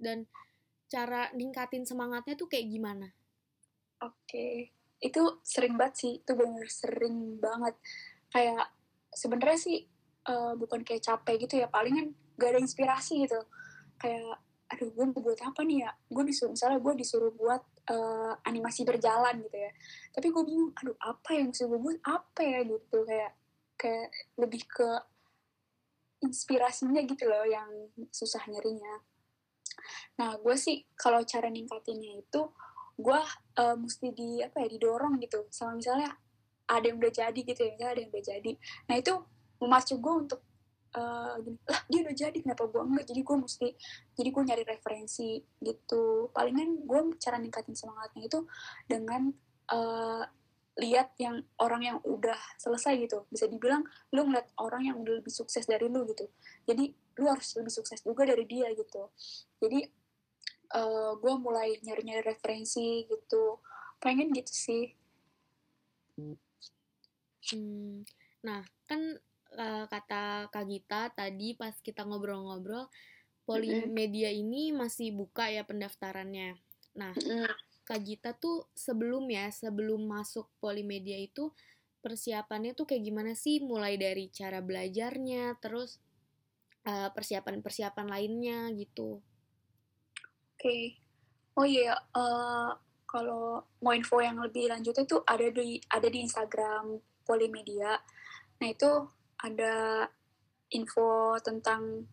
Dan 0.00 0.24
cara 0.88 1.28
ningkatin 1.36 1.84
semangatnya 1.84 2.34
tuh 2.34 2.48
kayak 2.48 2.68
gimana? 2.68 3.08
Oke, 4.02 4.16
okay 4.26 4.58
itu 5.02 5.22
sering 5.42 5.74
banget 5.74 5.94
sih 5.98 6.12
itu 6.22 6.32
bener 6.38 6.66
sering 6.70 7.36
banget. 7.42 7.74
Kayak 8.30 8.70
sebenarnya 9.10 9.58
sih 9.58 9.76
uh, 10.30 10.54
bukan 10.54 10.86
kayak 10.86 11.02
capek 11.02 11.44
gitu 11.44 11.60
ya 11.60 11.68
paling 11.68 11.94
kan 11.98 12.06
gak 12.38 12.50
ada 12.54 12.60
inspirasi 12.62 13.26
gitu. 13.26 13.42
Kayak 13.98 14.38
aduh 14.72 14.88
gue 14.88 15.04
mau 15.10 15.20
buat 15.20 15.42
apa 15.42 15.60
nih 15.66 15.84
ya? 15.84 15.90
Gue 16.06 16.24
disuruh 16.24 16.54
misalnya 16.54 16.78
gue 16.78 16.94
disuruh 16.96 17.34
buat 17.34 17.62
uh, 17.90 18.32
animasi 18.46 18.86
berjalan 18.86 19.42
gitu 19.42 19.58
ya. 19.58 19.74
Tapi 20.14 20.26
gue 20.30 20.42
bingung 20.46 20.70
aduh 20.78 20.96
apa 21.02 21.28
yang 21.34 21.50
mesti 21.50 21.66
gue 21.66 21.80
buat? 21.82 21.98
Apa 22.06 22.40
ya? 22.40 22.58
Gitu 22.62 22.98
kayak 23.02 23.32
kayak 23.74 24.08
lebih 24.38 24.62
ke 24.70 24.88
inspirasinya 26.22 27.02
gitu 27.04 27.26
loh 27.26 27.44
yang 27.44 27.68
susah 28.14 28.42
nyarinya. 28.46 29.02
Nah 30.18 30.38
gue 30.38 30.56
sih 30.56 30.86
kalau 30.94 31.20
cara 31.26 31.50
ningkatinnya 31.50 32.22
itu 32.22 32.42
gue 32.96 33.20
uh, 33.58 33.76
mesti 33.76 34.14
di 34.14 34.40
apa 34.40 34.62
ya 34.62 34.68
didorong 34.70 35.18
gitu. 35.18 35.50
Sama 35.50 35.76
misalnya 35.76 36.14
ada 36.70 36.84
yang 36.86 37.02
udah 37.02 37.12
jadi 37.12 37.40
gitu 37.42 37.60
ya 37.60 37.70
misalnya 37.74 37.92
ada 37.92 38.00
yang 38.06 38.10
udah 38.14 38.24
jadi. 38.24 38.52
Nah 38.88 38.94
itu 38.96 39.14
memacu 39.62 39.94
gue 39.98 40.14
untuk 40.26 40.40
uh, 40.94 41.36
gini 41.42 41.58
lah 41.68 41.80
dia 41.88 42.00
udah 42.06 42.16
jadi 42.16 42.38
kenapa 42.38 42.62
gue 42.70 42.82
enggak? 42.82 43.04
Jadi 43.10 43.20
gue 43.20 43.36
mesti 43.36 43.68
jadi 44.16 44.28
gue 44.30 44.42
nyari 44.46 44.64
referensi 44.66 45.30
gitu. 45.58 46.30
Palingan 46.30 46.86
gue 46.86 47.00
cara 47.18 47.36
ningkatin 47.42 47.74
semangatnya 47.74 48.22
itu 48.28 48.38
dengan 48.86 49.32
uh, 49.72 50.24
lihat 50.80 51.12
yang 51.20 51.44
orang 51.60 51.84
yang 51.84 51.98
udah 52.00 52.38
selesai 52.56 52.96
gitu 53.04 53.28
bisa 53.28 53.44
dibilang 53.44 53.84
lu 54.16 54.24
ngeliat 54.24 54.48
orang 54.56 54.88
yang 54.88 54.96
udah 54.96 55.20
lebih 55.20 55.28
sukses 55.28 55.68
dari 55.68 55.84
lu 55.84 56.08
gitu 56.08 56.24
jadi 56.64 56.88
lu 57.20 57.28
harus 57.28 57.52
lebih 57.60 57.72
sukses 57.72 58.00
juga 58.00 58.24
dari 58.24 58.48
dia 58.48 58.72
gitu 58.72 59.12
jadi 59.60 59.84
uh, 60.72 60.80
eh, 60.80 61.12
gue 61.20 61.34
mulai 61.36 61.76
nyari-nyari 61.84 62.24
referensi 62.24 63.04
gitu 63.04 63.60
pengen 64.00 64.32
gitu 64.32 64.48
sih 64.48 64.84
hmm. 67.52 68.08
nah 68.40 68.64
kan 68.88 69.20
uh, 69.60 69.84
kata 69.92 70.48
Kak 70.48 70.64
Gita 70.64 71.12
tadi 71.12 71.52
pas 71.52 71.76
kita 71.84 72.08
ngobrol-ngobrol 72.08 72.88
Polimedia 73.42 74.30
mm 74.30 74.36
-hmm. 74.38 74.42
ini 74.48 74.62
masih 74.72 75.12
buka 75.12 75.52
ya 75.52 75.68
pendaftarannya 75.68 76.56
nah 76.96 77.12
mm 77.12 77.28
-hmm. 77.28 77.71
Kak 77.82 78.00
Gita 78.06 78.30
tuh 78.34 78.70
sebelum 78.78 79.26
ya 79.26 79.50
sebelum 79.50 80.06
masuk 80.06 80.46
Polimedia 80.62 81.18
itu 81.18 81.50
persiapannya 82.02 82.74
tuh 82.74 82.86
kayak 82.86 83.02
gimana 83.02 83.32
sih? 83.34 83.62
Mulai 83.62 83.98
dari 83.98 84.30
cara 84.30 84.62
belajarnya 84.62 85.58
terus 85.58 85.98
eh, 86.86 87.10
persiapan-persiapan 87.10 88.06
uh, 88.06 88.12
lainnya 88.12 88.58
gitu. 88.74 89.22
Okay. 90.62 90.94
oh 91.58 91.66
iya 91.66 91.98
uh, 92.14 92.70
kalau 93.02 93.60
mau 93.82 93.92
info 93.92 94.22
yang 94.22 94.38
lebih 94.38 94.70
lanjut 94.70 94.94
itu 94.94 95.20
ada 95.26 95.50
di 95.50 95.76
ada 95.90 96.06
di 96.06 96.18
Instagram 96.22 96.96
Polimedia. 97.26 97.98
Nah 98.62 98.68
itu 98.70 98.88
ada 99.42 100.06
info 100.72 101.36
tentang 101.44 102.06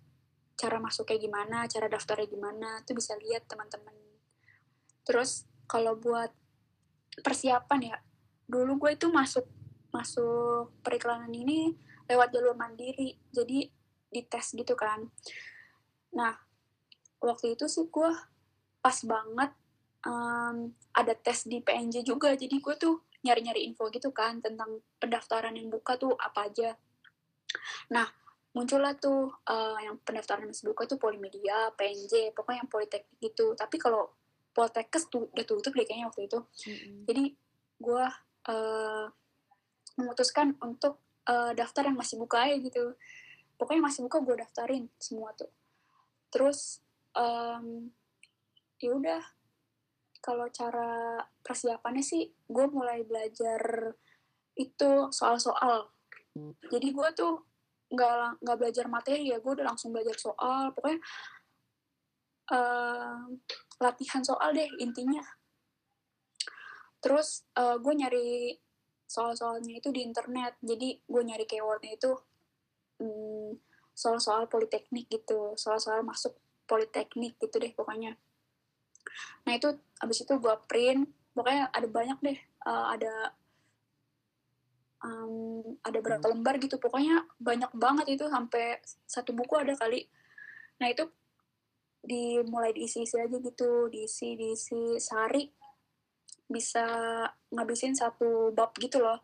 cara 0.59 0.75
masuk 0.83 1.07
kayak 1.07 1.23
gimana 1.23 1.63
cara 1.71 1.87
daftarnya 1.87 2.27
gimana 2.27 2.83
itu 2.83 2.91
bisa 2.91 3.15
lihat 3.15 3.47
teman-teman. 3.47 3.95
Terus 5.07 5.48
kalau 5.69 5.93
buat 5.93 6.33
persiapan 7.21 7.93
ya 7.93 7.97
dulu 8.49 8.81
gue 8.81 8.97
itu 8.97 9.07
masuk 9.13 9.45
masuk 9.93 10.73
periklanan 10.81 11.29
ini 11.29 11.77
lewat 12.09 12.33
jalur 12.33 12.57
mandiri 12.57 13.13
jadi 13.29 13.69
dites 14.09 14.57
gitu 14.57 14.73
kan 14.73 15.05
nah 16.09 16.33
waktu 17.21 17.53
itu 17.53 17.69
sih 17.69 17.85
gue 17.85 18.11
pas 18.81 18.97
banget 19.05 19.53
um, 20.09 20.73
ada 20.97 21.13
tes 21.13 21.45
di 21.45 21.61
PNJ 21.61 22.01
juga 22.01 22.33
jadi 22.33 22.57
gue 22.57 22.75
tuh 22.81 23.05
nyari-nyari 23.21 23.69
info 23.69 23.93
gitu 23.93 24.09
kan 24.09 24.41
tentang 24.41 24.81
pendaftaran 24.97 25.53
yang 25.53 25.69
buka 25.69 25.99
tuh 26.01 26.17
apa 26.17 26.49
aja 26.49 26.73
nah 27.93 28.09
muncullah 28.57 28.97
tuh 28.97 29.29
uh, 29.45 29.77
yang 29.77 30.01
pendaftaran 30.01 30.49
masih 30.49 30.73
buka 30.73 30.89
tuh 30.89 30.97
Polimedia, 30.97 31.69
PNJ, 31.77 32.33
pokoknya 32.33 32.65
yang 32.65 32.71
Politeknik 32.71 33.17
gitu. 33.21 33.53
Tapi 33.53 33.77
kalau 33.77 34.09
Poltekkes 34.59 35.07
tuh 35.07 35.31
udah 35.31 35.45
tutup 35.47 35.71
deh 35.71 35.87
kayaknya 35.87 36.11
waktu 36.11 36.27
itu. 36.27 36.39
Mm-hmm. 36.43 36.99
Jadi 37.07 37.23
gue 37.79 38.05
uh, 38.51 39.05
memutuskan 39.95 40.59
untuk 40.59 40.99
uh, 41.31 41.55
daftar 41.55 41.87
yang 41.87 41.95
masih 41.95 42.19
buka 42.19 42.43
aja 42.43 42.59
gitu. 42.59 42.99
Pokoknya 43.55 43.87
masih 43.87 44.03
buka 44.03 44.19
gue 44.19 44.35
daftarin 44.43 44.91
semua 44.99 45.31
tuh. 45.39 45.47
Terus 46.27 46.83
um, 47.15 47.87
ya 48.83 48.91
udah 48.91 49.23
kalau 50.19 50.51
cara 50.51 51.23
persiapannya 51.39 52.03
sih 52.03 52.27
gue 52.27 52.65
mulai 52.67 53.07
belajar 53.07 53.95
itu 54.59 55.07
soal-soal 55.15 55.87
jadi 56.67 56.87
gue 56.91 57.09
tuh 57.15 57.47
nggak 57.89 58.43
nggak 58.43 58.57
belajar 58.59 58.85
materi 58.85 59.33
ya 59.33 59.41
gue 59.41 59.51
udah 59.51 59.73
langsung 59.73 59.95
belajar 59.95 60.13
soal 60.19 60.69
pokoknya 60.75 61.01
uh, 62.51 63.25
latihan 63.79 64.21
soal 64.25 64.51
deh 64.53 64.67
intinya. 64.81 65.23
Terus 66.99 67.47
uh, 67.55 67.79
gue 67.79 67.93
nyari 67.95 68.59
soal-soalnya 69.09 69.79
itu 69.79 69.89
di 69.89 70.03
internet. 70.03 70.59
Jadi 70.59 70.99
gue 71.07 71.21
nyari 71.23 71.45
keywordnya 71.47 71.95
itu 71.95 72.11
um, 73.01 73.55
soal-soal 73.95 74.45
politeknik 74.51 75.07
gitu. 75.07 75.55
Soal-soal 75.55 76.03
masuk 76.03 76.35
politeknik 76.69 77.39
gitu 77.39 77.55
deh 77.57 77.71
pokoknya. 77.73 78.19
Nah 79.47 79.53
itu 79.55 79.73
abis 80.03 80.27
itu 80.27 80.33
gue 80.37 80.55
print. 80.67 81.07
Pokoknya 81.33 81.71
ada 81.71 81.87
banyak 81.87 82.19
deh 82.19 82.39
uh, 82.67 82.91
ada 82.91 83.31
um, 85.07 85.63
ada 85.87 85.99
berapa 86.03 86.25
lembar 86.27 86.59
gitu. 86.59 86.75
Pokoknya 86.75 87.23
banyak 87.39 87.71
banget 87.73 88.19
itu 88.19 88.27
sampai 88.27 88.83
satu 89.07 89.31
buku 89.31 89.55
ada 89.55 89.71
kali. 89.79 90.03
Nah 90.83 90.91
itu 90.91 91.07
dimulai 91.99 92.71
diisi-isi 92.71 93.19
aja 93.19 93.37
gitu 93.37 93.91
diisi 93.91 94.39
diisi 94.39 94.95
sehari 94.97 95.51
bisa 96.49 96.85
ngabisin 97.53 97.93
satu 97.93 98.49
bab 98.55 98.73
gitu 98.81 98.97
loh. 99.03 99.21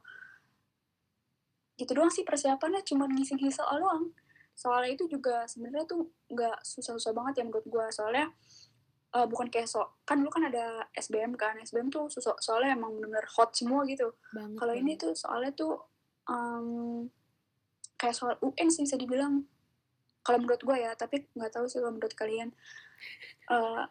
Gitu 1.76 1.92
doang 1.92 2.14
sih 2.14 2.22
persiapannya 2.22 2.86
cuma 2.86 3.10
ngisi-ngisi 3.10 3.58
soal 3.58 3.82
doang. 3.82 4.14
Soalnya 4.56 4.96
itu 4.96 5.10
juga 5.10 5.44
sebenarnya 5.50 5.90
tuh 5.90 6.14
nggak 6.32 6.64
susah-susah 6.64 7.12
banget 7.12 7.42
ya 7.42 7.44
menurut 7.50 7.68
gue 7.68 7.86
soalnya 7.92 8.32
uh, 9.18 9.28
bukan 9.28 9.52
kayak 9.52 9.68
so 9.68 9.84
kan 10.08 10.22
lu 10.22 10.32
kan 10.32 10.48
ada 10.48 10.88
SBM 10.96 11.36
kan 11.36 11.60
SBM 11.60 11.92
tuh 11.92 12.08
so 12.08 12.22
soalnya 12.40 12.78
emang 12.78 12.96
benar 13.02 13.26
hot 13.36 13.58
semua 13.58 13.84
gitu. 13.90 14.14
Kalau 14.32 14.74
ini 14.78 14.96
tuh 14.96 15.18
soalnya 15.18 15.52
tuh 15.58 15.76
um, 16.30 17.10
kayak 18.00 18.16
soal 18.16 18.36
UN 18.44 18.68
sih 18.70 18.84
bisa 18.86 18.96
dibilang 18.96 19.48
kalau 20.26 20.42
menurut 20.42 20.62
gue 20.66 20.78
ya 20.82 20.92
tapi 20.98 21.30
nggak 21.38 21.54
tahu 21.54 21.70
sih 21.70 21.78
kalau 21.78 21.94
menurut 21.94 22.16
kalian 22.18 22.50
uh, 23.54 23.86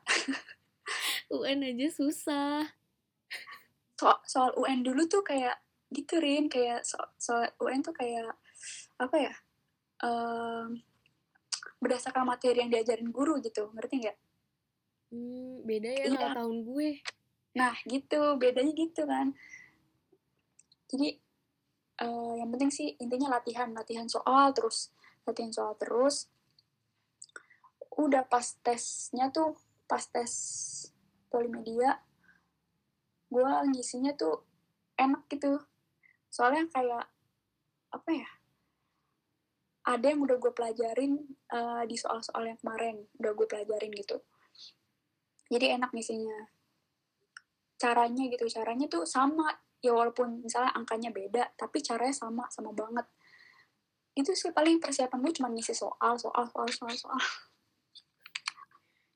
eh, 1.30 1.34
UN 1.38 1.62
aja 1.62 1.88
susah 1.94 2.66
so 3.94 4.10
soal 4.26 4.50
UN 4.58 4.82
dulu 4.82 5.06
tuh 5.06 5.22
kayak 5.22 5.62
gitu 5.94 6.18
Rin 6.18 6.50
kayak 6.50 6.82
so 6.82 6.98
soal 7.16 7.46
UN 7.62 7.80
tuh 7.86 7.94
kayak 7.94 8.34
apa 8.98 9.16
ya 9.30 9.34
um, 10.02 10.82
berdasarkan 11.78 12.24
materi 12.24 12.64
yang 12.64 12.72
diajarin 12.72 13.12
guru 13.12 13.38
gitu 13.44 13.68
ngerti 13.76 14.08
nggak? 14.08 14.18
Hmm, 15.12 15.62
beda 15.68 15.90
ya 15.92 16.04
iya. 16.08 16.28
tahun 16.32 16.64
gue. 16.64 16.90
Nah 17.60 17.74
gitu 17.84 18.40
bedanya 18.40 18.72
gitu 18.72 19.04
kan. 19.04 19.36
Jadi 20.88 21.20
uh, 22.00 22.34
yang 22.40 22.48
penting 22.48 22.72
sih 22.72 22.96
intinya 22.96 23.36
latihan 23.36 23.70
latihan 23.76 24.08
soal 24.08 24.56
terus 24.56 24.90
latihan 25.24 25.52
soal 25.52 25.74
terus. 25.76 26.28
Udah 27.94 28.24
pas 28.26 28.44
tesnya 28.64 29.30
tuh 29.30 29.56
pas 29.84 30.02
tes 30.02 30.32
polimedia 31.28 32.00
gue 33.28 33.50
ngisinya 33.74 34.14
tuh 34.14 34.46
enak 34.94 35.26
gitu. 35.28 35.58
Soalnya 36.30 36.70
kayak 36.70 37.10
apa 37.94 38.10
ya 38.10 38.28
ada 39.84 40.06
yang 40.08 40.24
udah 40.24 40.40
gue 40.40 40.52
pelajarin 40.56 41.20
uh, 41.52 41.84
di 41.84 41.94
soal-soal 42.00 42.48
yang 42.48 42.58
kemarin 42.58 43.04
udah 43.20 43.32
gue 43.36 43.46
pelajarin 43.46 43.92
gitu. 43.92 44.16
Jadi 45.52 45.76
enak 45.76 45.92
misinya 45.92 46.48
caranya 47.76 48.24
gitu 48.32 48.48
caranya 48.48 48.86
tuh 48.88 49.04
sama. 49.04 49.52
Ya 49.84 49.92
walaupun 49.92 50.40
misalnya 50.40 50.72
angkanya 50.72 51.12
beda 51.12 51.52
tapi 51.60 51.84
caranya 51.84 52.16
sama 52.16 52.48
sama 52.48 52.72
banget 52.72 53.04
itu 54.14 54.30
sih 54.34 54.54
paling 54.54 54.78
persiapan 54.78 55.18
gue 55.18 55.32
cuma 55.34 55.50
ngisi 55.50 55.74
soal 55.74 56.14
soal 56.18 56.46
soal 56.50 56.68
soal 56.70 56.94
soal. 56.94 57.22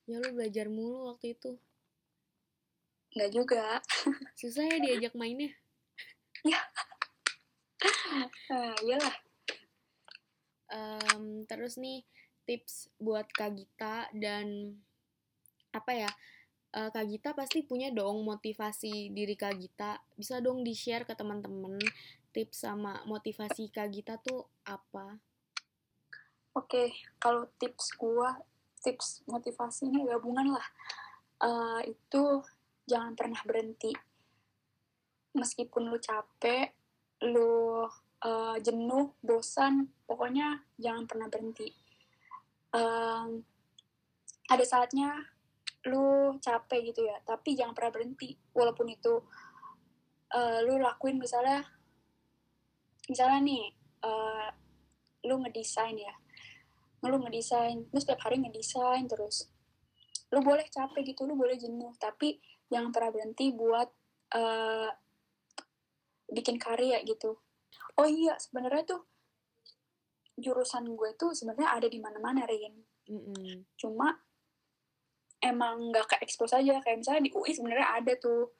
Ya 0.08 0.18
lu 0.18 0.34
belajar 0.34 0.66
mulu 0.72 1.14
waktu 1.14 1.38
itu. 1.38 1.54
Nggak 3.14 3.30
juga. 3.30 3.64
Susah 4.40 4.66
ya 4.66 4.76
diajak 4.82 5.14
mainnya. 5.14 5.54
Ya 6.42 6.58
uh, 8.50 8.74
iyalah. 8.84 9.16
Um, 10.68 11.48
terus 11.48 11.80
nih 11.80 12.04
tips 12.44 12.92
buat 13.00 13.24
Kak 13.32 13.56
Gita 13.56 14.08
dan 14.12 14.76
apa 15.72 15.92
ya 15.92 16.10
uh, 16.76 16.88
Kak 16.92 17.06
Gita 17.08 17.30
pasti 17.32 17.64
punya 17.64 17.88
dong 17.92 18.24
motivasi 18.24 19.12
diri 19.12 19.34
Kak 19.36 19.56
Gita. 19.56 20.00
Bisa 20.16 20.40
dong 20.44 20.64
di 20.64 20.76
share 20.76 21.08
ke 21.08 21.16
teman-teman 21.16 21.80
tips 22.32 22.66
sama 22.68 23.02
motivasi 23.08 23.72
Kak 23.72 23.88
Gita 23.92 24.20
tuh 24.20 24.46
apa 24.68 25.18
oke 26.54 26.68
okay, 26.68 26.88
kalau 27.18 27.48
tips 27.56 27.94
gua 27.96 28.36
tips 28.78 29.26
motivasi 29.26 29.90
ini 29.90 30.06
gabungan 30.06 30.54
lah 30.54 30.68
uh, 31.42 31.80
itu 31.82 32.42
jangan 32.88 33.12
pernah 33.18 33.40
berhenti 33.44 33.92
meskipun 35.34 35.90
lu 35.90 35.98
capek 35.98 36.72
lu 37.22 37.86
uh, 38.22 38.56
jenuh, 38.62 39.14
bosan, 39.22 39.90
pokoknya 40.06 40.62
jangan 40.78 41.04
pernah 41.06 41.28
berhenti. 41.30 41.70
Um, 42.74 43.42
ada 44.48 44.64
saatnya 44.64 45.14
lu 45.86 46.36
capek 46.42 46.92
gitu 46.92 47.06
ya, 47.06 47.18
tapi 47.22 47.54
jangan 47.54 47.74
pernah 47.74 47.92
berhenti. 47.94 48.34
Walaupun 48.54 48.86
itu 48.90 49.14
uh, 50.34 50.58
lu 50.66 50.78
lakuin 50.78 51.18
misalnya, 51.18 51.62
misalnya 53.08 53.40
nih, 53.42 53.64
uh, 54.04 54.48
lu 55.26 55.40
ngedesain 55.42 55.96
ya, 55.96 56.14
lu 57.04 57.16
ngedesain, 57.18 57.88
lu 57.88 57.98
setiap 57.98 58.22
hari 58.28 58.38
ngedesain 58.38 59.08
terus. 59.08 59.48
Lu 60.28 60.44
boleh 60.44 60.68
capek 60.68 61.16
gitu, 61.16 61.24
lu 61.24 61.34
boleh 61.34 61.56
jenuh, 61.56 61.96
tapi 61.96 62.36
jangan 62.68 62.92
pernah 62.92 63.10
berhenti 63.10 63.48
buat 63.50 63.88
uh, 64.36 64.92
bikin 66.28 66.60
karya 66.60 67.00
gitu. 67.02 67.40
Oh 67.98 68.06
iya 68.06 68.36
sebenarnya 68.36 68.84
tuh 68.84 69.02
jurusan 70.38 70.94
gue 70.94 71.18
tuh 71.18 71.34
sebenarnya 71.34 71.74
ada 71.74 71.88
di 71.90 71.98
mana-mana 71.98 72.46
Rin. 72.46 72.76
Mm 73.08 73.20
-hmm. 73.24 73.56
cuma 73.80 74.12
emang 75.40 75.90
nggak 75.90 76.06
ke 76.12 76.16
expose 76.22 76.54
aja. 76.54 76.78
Kayak 76.84 77.00
misalnya 77.02 77.22
di 77.26 77.32
UI 77.32 77.52
sebenarnya 77.56 77.88
ada 77.98 78.12
tuh. 78.20 78.52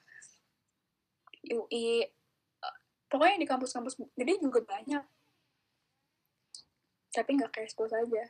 UI 1.48 2.02
pokoknya 3.08 3.40
di 3.40 3.48
kampus-kampus 3.48 4.00
gede 4.16 4.34
juga 4.40 4.60
banyak 4.64 5.04
tapi 7.12 7.30
nggak 7.34 7.50
ke 7.50 7.60
expose 7.64 7.96
aja 7.96 8.24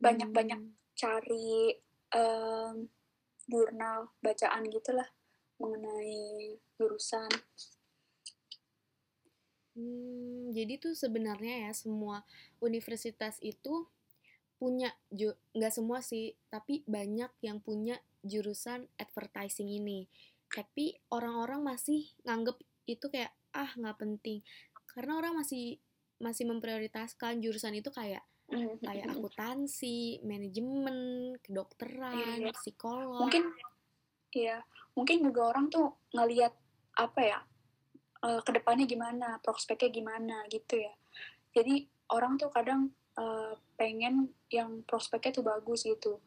banyak-banyak 0.00 0.58
hmm. 0.58 0.74
cari 0.96 1.76
um, 2.16 2.88
jurnal 3.48 4.12
bacaan 4.20 4.64
gitulah 4.68 5.08
mengenai 5.60 6.56
jurusan 6.76 7.28
Hmm, 9.78 10.50
jadi 10.50 10.74
tuh 10.82 10.98
sebenarnya 10.98 11.70
ya 11.70 11.72
semua 11.76 12.26
universitas 12.58 13.38
itu 13.38 13.86
punya 14.58 14.90
nggak 15.54 15.70
semua 15.70 16.02
sih, 16.02 16.34
tapi 16.50 16.82
banyak 16.90 17.30
yang 17.46 17.62
punya 17.62 18.02
jurusan 18.26 18.90
advertising 18.98 19.70
ini. 19.70 20.10
Tapi 20.50 20.98
orang-orang 21.14 21.62
masih 21.62 22.10
nganggep 22.26 22.58
itu 22.90 23.06
kayak 23.06 23.30
ah 23.56 23.70
nggak 23.74 23.96
penting 24.00 24.44
karena 24.92 25.20
orang 25.20 25.38
masih 25.38 25.78
masih 26.18 26.44
memprioritaskan 26.50 27.38
jurusan 27.38 27.78
itu 27.78 27.88
kayak 27.94 28.26
mm-hmm. 28.50 28.82
kayak 28.82 29.06
akuntansi, 29.14 30.18
manajemen, 30.26 30.98
kedokteran, 31.44 32.42
iya. 32.42 32.50
psikolog. 32.50 33.22
Mungkin 33.22 33.44
iya, 34.34 34.58
mungkin 34.98 35.22
juga 35.22 35.54
orang 35.54 35.70
tuh 35.70 35.94
ngelihat 36.10 36.52
apa 36.98 37.20
ya 37.22 37.38
uh, 38.26 38.40
ke 38.42 38.50
depannya 38.50 38.90
gimana, 38.90 39.38
prospeknya 39.38 39.94
gimana 39.94 40.36
gitu 40.50 40.82
ya. 40.82 40.94
Jadi 41.54 41.86
orang 42.10 42.34
tuh 42.40 42.50
kadang 42.50 42.90
uh, 43.14 43.54
pengen 43.78 44.34
yang 44.50 44.82
prospeknya 44.82 45.38
tuh 45.38 45.44
bagus 45.46 45.86
gitu. 45.86 46.18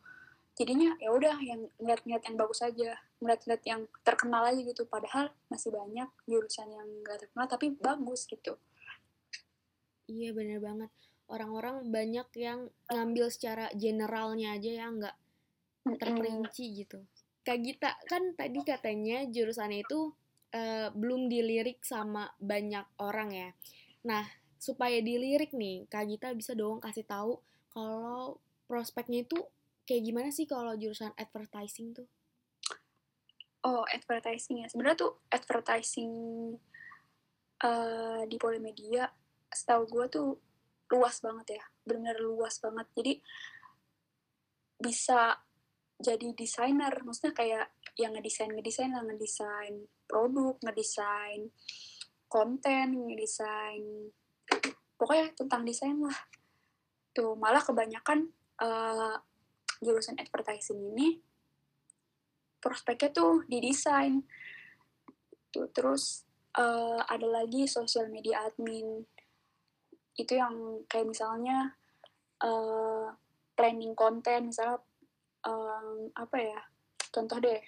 Jadinya 0.52 0.94
ya 1.00 1.10
udah 1.16 1.36
yang 1.40 1.66
ngeliat-ngeliat 1.80 2.24
yang 2.28 2.36
bagus 2.38 2.60
aja, 2.62 2.92
ngeliat-ngeliat 3.24 3.64
yang 3.66 3.82
terkenal 4.04 4.44
aja 4.46 4.62
gitu. 4.62 4.84
Padahal 4.86 5.32
masih 5.48 5.72
banyak 5.72 6.10
jurusan 6.28 6.68
yang 6.70 6.88
gak 7.08 7.26
terkenal 7.26 7.46
tapi 7.48 7.74
bagus 7.76 8.28
gitu. 8.28 8.60
Iya 10.12 10.36
bener 10.36 10.60
banget. 10.60 10.92
Orang-orang 11.32 11.88
banyak 11.88 12.28
yang 12.36 12.68
ngambil 12.92 13.32
secara 13.32 13.72
generalnya 13.72 14.60
aja 14.60 14.72
ya 14.84 14.88
nggak 14.92 15.16
terperinci 15.98 16.66
gitu. 16.84 17.00
Kak 17.42 17.58
Gita 17.64 17.98
kan 18.06 18.38
tadi 18.38 18.62
katanya 18.62 19.26
jurusannya 19.26 19.82
itu 19.82 20.14
uh, 20.54 20.94
belum 20.94 21.32
dilirik 21.32 21.82
sama 21.82 22.30
banyak 22.38 22.86
orang 23.02 23.30
ya. 23.34 23.50
Nah, 24.06 24.28
supaya 24.62 25.02
dilirik 25.02 25.56
nih, 25.58 25.90
Kak 25.90 26.06
Gita 26.06 26.30
bisa 26.38 26.54
dong 26.54 26.78
kasih 26.84 27.08
tahu 27.08 27.42
kalau 27.74 28.38
prospeknya 28.70 29.26
itu 29.26 29.42
kayak 29.92 30.08
gimana 30.08 30.32
sih 30.32 30.48
kalau 30.48 30.72
jurusan 30.80 31.12
advertising 31.20 31.92
tuh? 31.92 32.08
Oh, 33.68 33.84
advertising 33.92 34.64
ya. 34.64 34.72
Sebenarnya 34.72 35.04
tuh 35.04 35.20
advertising 35.28 36.12
uh, 37.60 38.24
di 38.24 38.40
Polimedia, 38.40 39.12
setahu 39.52 39.84
gue 39.92 40.06
tuh 40.08 40.30
luas 40.96 41.20
banget 41.20 41.60
ya. 41.60 41.64
Bener 41.84 42.16
luas 42.24 42.64
banget. 42.64 42.88
Jadi 42.96 43.14
bisa 44.80 45.36
jadi 46.02 46.34
desainer 46.34 47.04
maksudnya 47.06 47.36
kayak 47.36 47.68
yang 48.00 48.18
ngedesain 48.18 48.50
ngedesain 48.50 48.90
lah 48.90 49.06
ngedesain 49.06 49.86
produk 50.10 50.58
ngedesain 50.66 51.54
konten 52.26 52.88
ngedesain 53.06 54.10
pokoknya 54.98 55.38
tentang 55.38 55.62
desain 55.62 55.94
lah 56.02 56.18
tuh 57.14 57.38
malah 57.38 57.62
kebanyakan 57.62 58.34
uh, 58.58 59.22
jurusan 59.82 60.22
advertising 60.22 60.78
ini 60.94 61.20
prospeknya 62.62 63.10
tuh 63.10 63.42
di 63.50 63.58
desain 63.58 64.22
tuh 65.52 65.68
terus 65.74 66.24
uh, 66.56 67.02
ada 67.10 67.28
lagi 67.28 67.68
social 67.68 68.08
media 68.08 68.48
admin. 68.48 69.04
Itu 70.16 70.38
yang 70.38 70.86
kayak 70.88 71.12
misalnya 71.12 71.76
uh, 72.46 73.12
planning 73.58 73.98
konten 73.98 74.54
misalnya 74.54 74.80
um, 75.44 76.08
apa 76.16 76.38
ya 76.40 76.60
contoh 77.12 77.42
deh. 77.42 77.62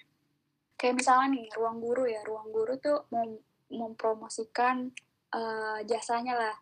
Kayak 0.78 1.04
misalnya 1.04 1.26
nih 1.38 1.46
ruang 1.58 1.78
guru 1.82 2.04
ya 2.08 2.20
ruang 2.24 2.48
guru 2.54 2.78
tuh 2.80 3.04
mem 3.12 3.40
mempromosikan 3.68 4.94
uh, 5.34 5.78
jasanya 5.84 6.38
lah. 6.38 6.56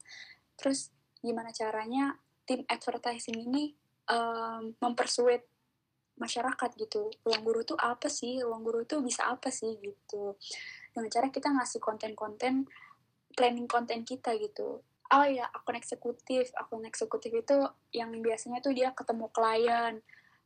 Terus 0.56 0.90
gimana 1.22 1.54
caranya 1.54 2.18
tim 2.42 2.66
advertising 2.66 3.38
ini 3.38 3.81
um, 4.08 4.74
mempersuit 4.78 5.46
masyarakat 6.18 6.70
gitu. 6.78 7.10
Ruang 7.24 7.42
guru 7.42 7.60
tuh 7.66 7.78
apa 7.78 8.06
sih? 8.06 8.40
Ruang 8.42 8.62
guru 8.62 8.84
tuh 8.86 9.00
bisa 9.02 9.28
apa 9.30 9.48
sih 9.48 9.78
gitu. 9.80 10.36
Dengan 10.92 11.08
cara 11.08 11.28
kita 11.32 11.48
ngasih 11.50 11.80
konten-konten 11.80 12.68
planning 13.32 13.66
konten 13.66 14.04
kita 14.04 14.36
gitu. 14.36 14.84
Oh 15.12 15.26
ya 15.26 15.48
akun 15.50 15.76
eksekutif. 15.76 16.52
Akun 16.56 16.84
eksekutif 16.86 17.32
itu 17.32 17.56
yang 17.92 18.12
biasanya 18.20 18.60
tuh 18.60 18.72
dia 18.76 18.92
ketemu 18.92 19.26
klien. 19.32 20.00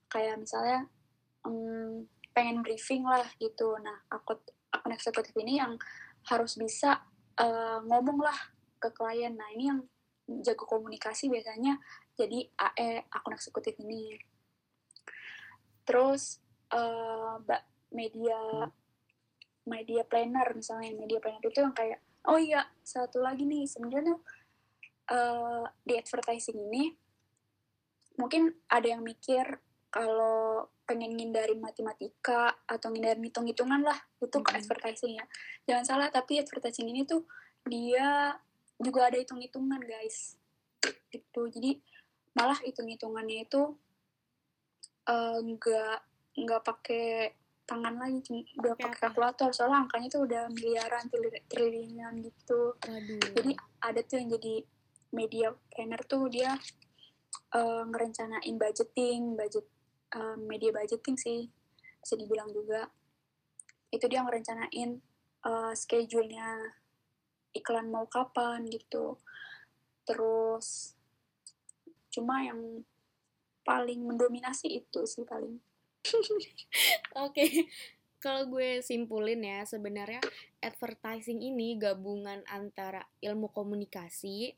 Kayak 0.07 0.37
misalnya 0.43 0.81
um, 1.43 2.07
pengen 2.33 2.63
briefing 2.63 3.05
lah 3.07 3.27
gitu. 3.39 3.75
Nah 3.83 4.07
akun 4.11 4.39
akun 4.71 4.93
eksekutif 4.95 5.35
ini 5.39 5.59
yang 5.59 5.79
harus 6.27 6.59
bisa 6.59 7.05
uh, 7.39 7.79
ngomong 7.87 8.23
lah 8.23 8.39
ke 8.79 8.91
klien. 8.95 9.35
Nah 9.35 9.51
ini 9.55 9.71
yang 9.71 9.81
jago 10.27 10.67
komunikasi 10.67 11.31
biasanya 11.31 11.79
jadi 12.19 12.51
AE 12.51 13.07
akun 13.15 13.35
eksekutif 13.39 13.79
ini 13.79 14.19
terus 15.87 16.43
uh, 16.75 17.39
media 17.95 18.67
media 19.67 20.03
planner 20.03 20.51
misalnya 20.55 20.91
media 20.99 21.23
planner 21.23 21.43
itu 21.43 21.63
yang 21.63 21.75
kayak 21.75 22.03
oh 22.27 22.39
iya 22.39 22.67
satu 22.83 23.23
lagi 23.23 23.47
nih 23.47 23.71
sebenarnya 23.71 24.19
uh, 25.15 25.65
di 25.87 25.95
advertising 25.95 26.59
ini 26.59 26.91
mungkin 28.19 28.51
ada 28.67 28.87
yang 28.87 29.07
mikir 29.07 29.63
kalau 29.91 30.67
pengen 30.87 31.15
ngindarin 31.19 31.59
matematika 31.59 32.55
atau 32.67 32.91
ngindarin 32.91 33.23
hitung-hitungan 33.27 33.83
lah 33.83 33.99
itu 34.23 34.39
ke 34.39 34.39
mm-hmm. 34.39 34.59
advertising 34.59 35.13
ya 35.19 35.25
jangan 35.67 35.85
salah 35.87 36.09
tapi 36.11 36.43
advertising 36.43 36.91
ini 36.91 37.07
tuh 37.07 37.27
dia 37.67 38.39
juga 38.81 39.09
ada 39.09 39.17
hitung-hitungan 39.17 39.81
guys. 39.83 40.37
Itu 41.13 41.49
jadi 41.49 41.81
malah 42.37 42.61
hitung-hitungannya 42.61 43.49
itu 43.49 43.77
uh, 45.09 45.39
nggak 46.37 46.63
pakai 46.63 47.33
tangan 47.67 47.99
lagi 47.99 48.47
udah 48.61 48.79
pakai 48.79 48.99
kalkulator. 49.09 49.51
Soalnya 49.51 49.89
angkanya 49.89 50.09
tuh 50.13 50.23
udah 50.29 50.45
miliaran 50.53 51.05
triliunan 51.51 52.15
gitu. 52.23 52.77
Aduh. 52.87 53.21
jadi 53.35 53.53
ada 53.83 54.01
tuh 54.07 54.17
yang 54.23 54.31
jadi 54.39 54.55
media 55.11 55.49
planner 55.73 56.03
tuh 56.07 56.29
dia 56.31 56.55
uh, 57.57 57.83
ngerencanain 57.91 58.55
budgeting 58.55 59.35
budget 59.35 59.67
uh, 60.15 60.37
media 60.39 60.71
budgeting 60.71 61.17
sih 61.19 61.51
bisa 61.99 62.15
dibilang 62.15 62.53
juga. 62.55 62.87
Itu 63.91 64.07
dia 64.07 64.23
ngerencanain 64.23 65.03
uh, 65.43 65.73
schedule-nya 65.75 66.77
iklan 67.59 67.89
mau 67.89 68.07
kapan 68.07 68.69
gitu 68.69 69.17
terus 70.07 70.95
cuma 72.15 72.41
yang 72.47 72.87
paling 73.67 74.07
mendominasi 74.07 74.87
itu 74.87 75.03
sih 75.05 75.27
paling 75.27 75.59
oke 76.07 77.35
okay. 77.35 77.67
kalau 78.23 78.47
gue 78.47 78.81
simpulin 78.81 79.43
ya 79.43 79.67
sebenarnya 79.67 80.23
advertising 80.63 81.43
ini 81.43 81.75
gabungan 81.75 82.47
antara 82.47 83.03
ilmu 83.19 83.51
komunikasi 83.51 84.55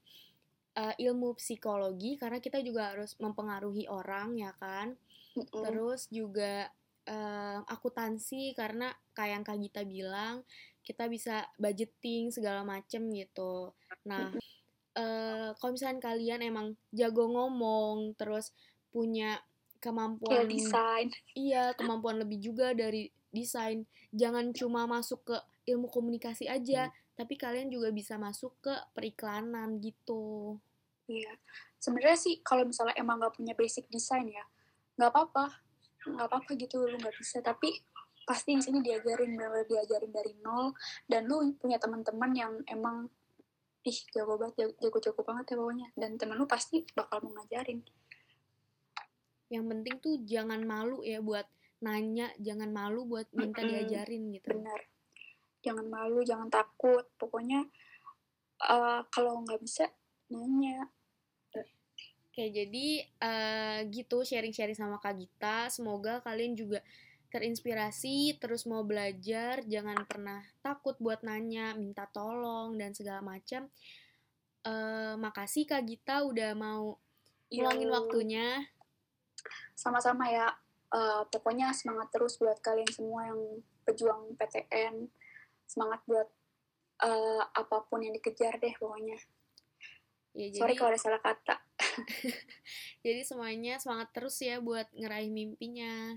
uh, 0.77 0.95
ilmu 0.95 1.35
psikologi 1.41 2.21
karena 2.21 2.39
kita 2.39 2.61
juga 2.61 2.95
harus 2.95 3.17
mempengaruhi 3.17 3.89
orang 3.89 4.37
ya 4.37 4.53
kan 4.61 4.95
mm-hmm. 5.35 5.65
terus 5.65 6.07
juga 6.13 6.69
uh, 7.09 7.61
akuntansi 7.67 8.53
karena 8.53 8.93
kayak 9.17 9.33
yang 9.41 9.45
kak 9.45 9.59
Gita 9.59 9.83
bilang 9.89 10.45
kita 10.89 11.05
bisa 11.05 11.45
budgeting 11.61 12.33
segala 12.33 12.65
macem 12.65 13.13
gitu. 13.13 13.77
Nah 14.09 14.33
uh, 14.97 15.53
kalau 15.61 15.77
misalnya 15.77 16.01
kalian 16.01 16.41
emang 16.41 16.73
jago 16.97 17.29
ngomong 17.29 18.17
terus 18.17 18.57
punya 18.89 19.37
kemampuan 19.85 20.49
ya, 20.49 20.51
desain 20.51 21.09
iya 21.37 21.65
kemampuan 21.77 22.19
lebih 22.19 22.41
juga 22.41 22.73
dari 22.75 23.13
desain 23.31 23.85
jangan 24.11 24.51
cuma 24.57 24.89
masuk 24.89 25.23
ke 25.29 25.37
ilmu 25.71 25.93
komunikasi 25.93 26.49
aja 26.49 26.89
hmm. 26.89 27.15
tapi 27.15 27.37
kalian 27.37 27.69
juga 27.69 27.93
bisa 27.93 28.17
masuk 28.17 28.57
ke 28.65 28.73
periklanan 28.97 29.77
gitu. 29.85 30.57
Iya. 31.09 31.37
Sebenarnya 31.77 32.19
sih 32.19 32.41
kalau 32.41 32.65
misalnya 32.65 32.97
emang 32.97 33.21
nggak 33.21 33.37
punya 33.37 33.53
basic 33.53 33.85
desain 33.93 34.25
ya 34.25 34.45
nggak 34.97 35.13
apa-apa. 35.13 35.61
Nggak 36.09 36.27
apa-apa 36.31 36.51
gitu 36.57 36.81
lu 36.89 36.97
nggak 36.97 37.17
bisa. 37.21 37.45
Tapi 37.45 37.75
pasti 38.29 38.53
di 38.53 38.61
sini 38.61 38.85
diajarin 38.85 39.33
benar 39.33 39.65
diajarin 39.65 40.13
dari 40.13 40.37
nol. 40.45 40.77
Dan 41.09 41.25
lu 41.25 41.57
punya 41.57 41.81
teman-teman 41.81 42.31
yang 42.37 42.53
emang 42.69 43.09
ih 43.89 43.99
jago 44.13 44.37
banget 44.37 44.77
jago-jago 44.77 45.25
banget 45.25 45.45
ya 45.51 45.57
pokoknya. 45.57 45.89
Dan 45.97 46.21
temen 46.21 46.37
lu 46.37 46.45
pasti 46.45 46.85
bakal 46.93 47.25
mau 47.25 47.41
ngajarin 47.41 47.81
yang 49.49 49.65
penting 49.65 49.97
tuh 50.01 50.15
jangan 50.29 50.61
malu 50.61 51.01
ya 51.01 51.25
buat 51.25 51.49
nanya 51.81 52.29
jangan 52.37 52.69
malu 52.69 53.09
buat 53.09 53.29
minta 53.33 53.65
mm-hmm. 53.65 53.73
diajarin 53.73 54.23
gitu. 54.37 54.49
Benar 54.53 54.81
jangan 55.65 55.87
malu 55.89 56.21
jangan 56.23 56.49
takut. 56.53 57.05
Pokoknya 57.17 57.65
uh, 58.69 59.03
kalau 59.09 59.41
nggak 59.43 59.61
bisa 59.65 59.89
nanya. 60.29 60.85
Oke, 62.29 62.55
jadi 62.55 63.03
uh, 63.19 63.79
gitu 63.91 64.23
sharing-sharing 64.23 64.77
sama 64.77 65.03
Kak 65.03 65.19
Gita. 65.19 65.73
Semoga 65.73 66.23
kalian 66.23 66.55
juga 66.55 66.85
terinspirasi, 67.29 68.41
terus 68.41 68.65
mau 68.65 68.81
belajar, 68.85 69.61
jangan 69.69 70.05
pernah 70.09 70.41
takut 70.65 70.97
buat 70.97 71.21
nanya, 71.21 71.77
minta 71.77 72.09
tolong, 72.09 72.77
dan 72.81 72.97
segala 72.97 73.21
macam. 73.21 73.69
Uh, 74.65 75.15
makasih 75.21 75.69
Kak 75.69 75.85
Gita 75.85 76.25
udah 76.25 76.57
mau 76.57 76.97
ngulangin 77.53 77.91
waktunya. 77.93 78.49
Sama-sama 79.77 80.29
ya. 80.29 80.49
Uh, 80.89 81.29
pokoknya 81.29 81.77
semangat 81.77 82.09
terus 82.09 82.41
buat 82.41 82.57
kalian 82.65 82.89
semua 82.89 83.29
yang 83.29 83.61
pejuang 83.85 84.33
PTN 84.41 85.13
semangat 85.69 86.01
buat 86.09 86.29
uh, 87.05 87.45
apa 87.45 87.85
pun 87.93 88.01
yang 88.01 88.17
dikejar 88.17 88.57
deh 88.57 88.73
pokoknya. 88.81 89.21
Ya, 90.33 90.49
jadi, 90.49 90.59
sorry 90.61 90.75
kalau 90.81 90.91
ada 90.97 91.01
salah 91.01 91.21
kata. 91.21 91.57
Jadi 93.05 93.21
semuanya 93.27 93.77
semangat 93.77 94.09
terus 94.17 94.39
ya 94.41 94.63
buat 94.63 94.87
ngeraih 94.95 95.29
mimpinya 95.29 96.17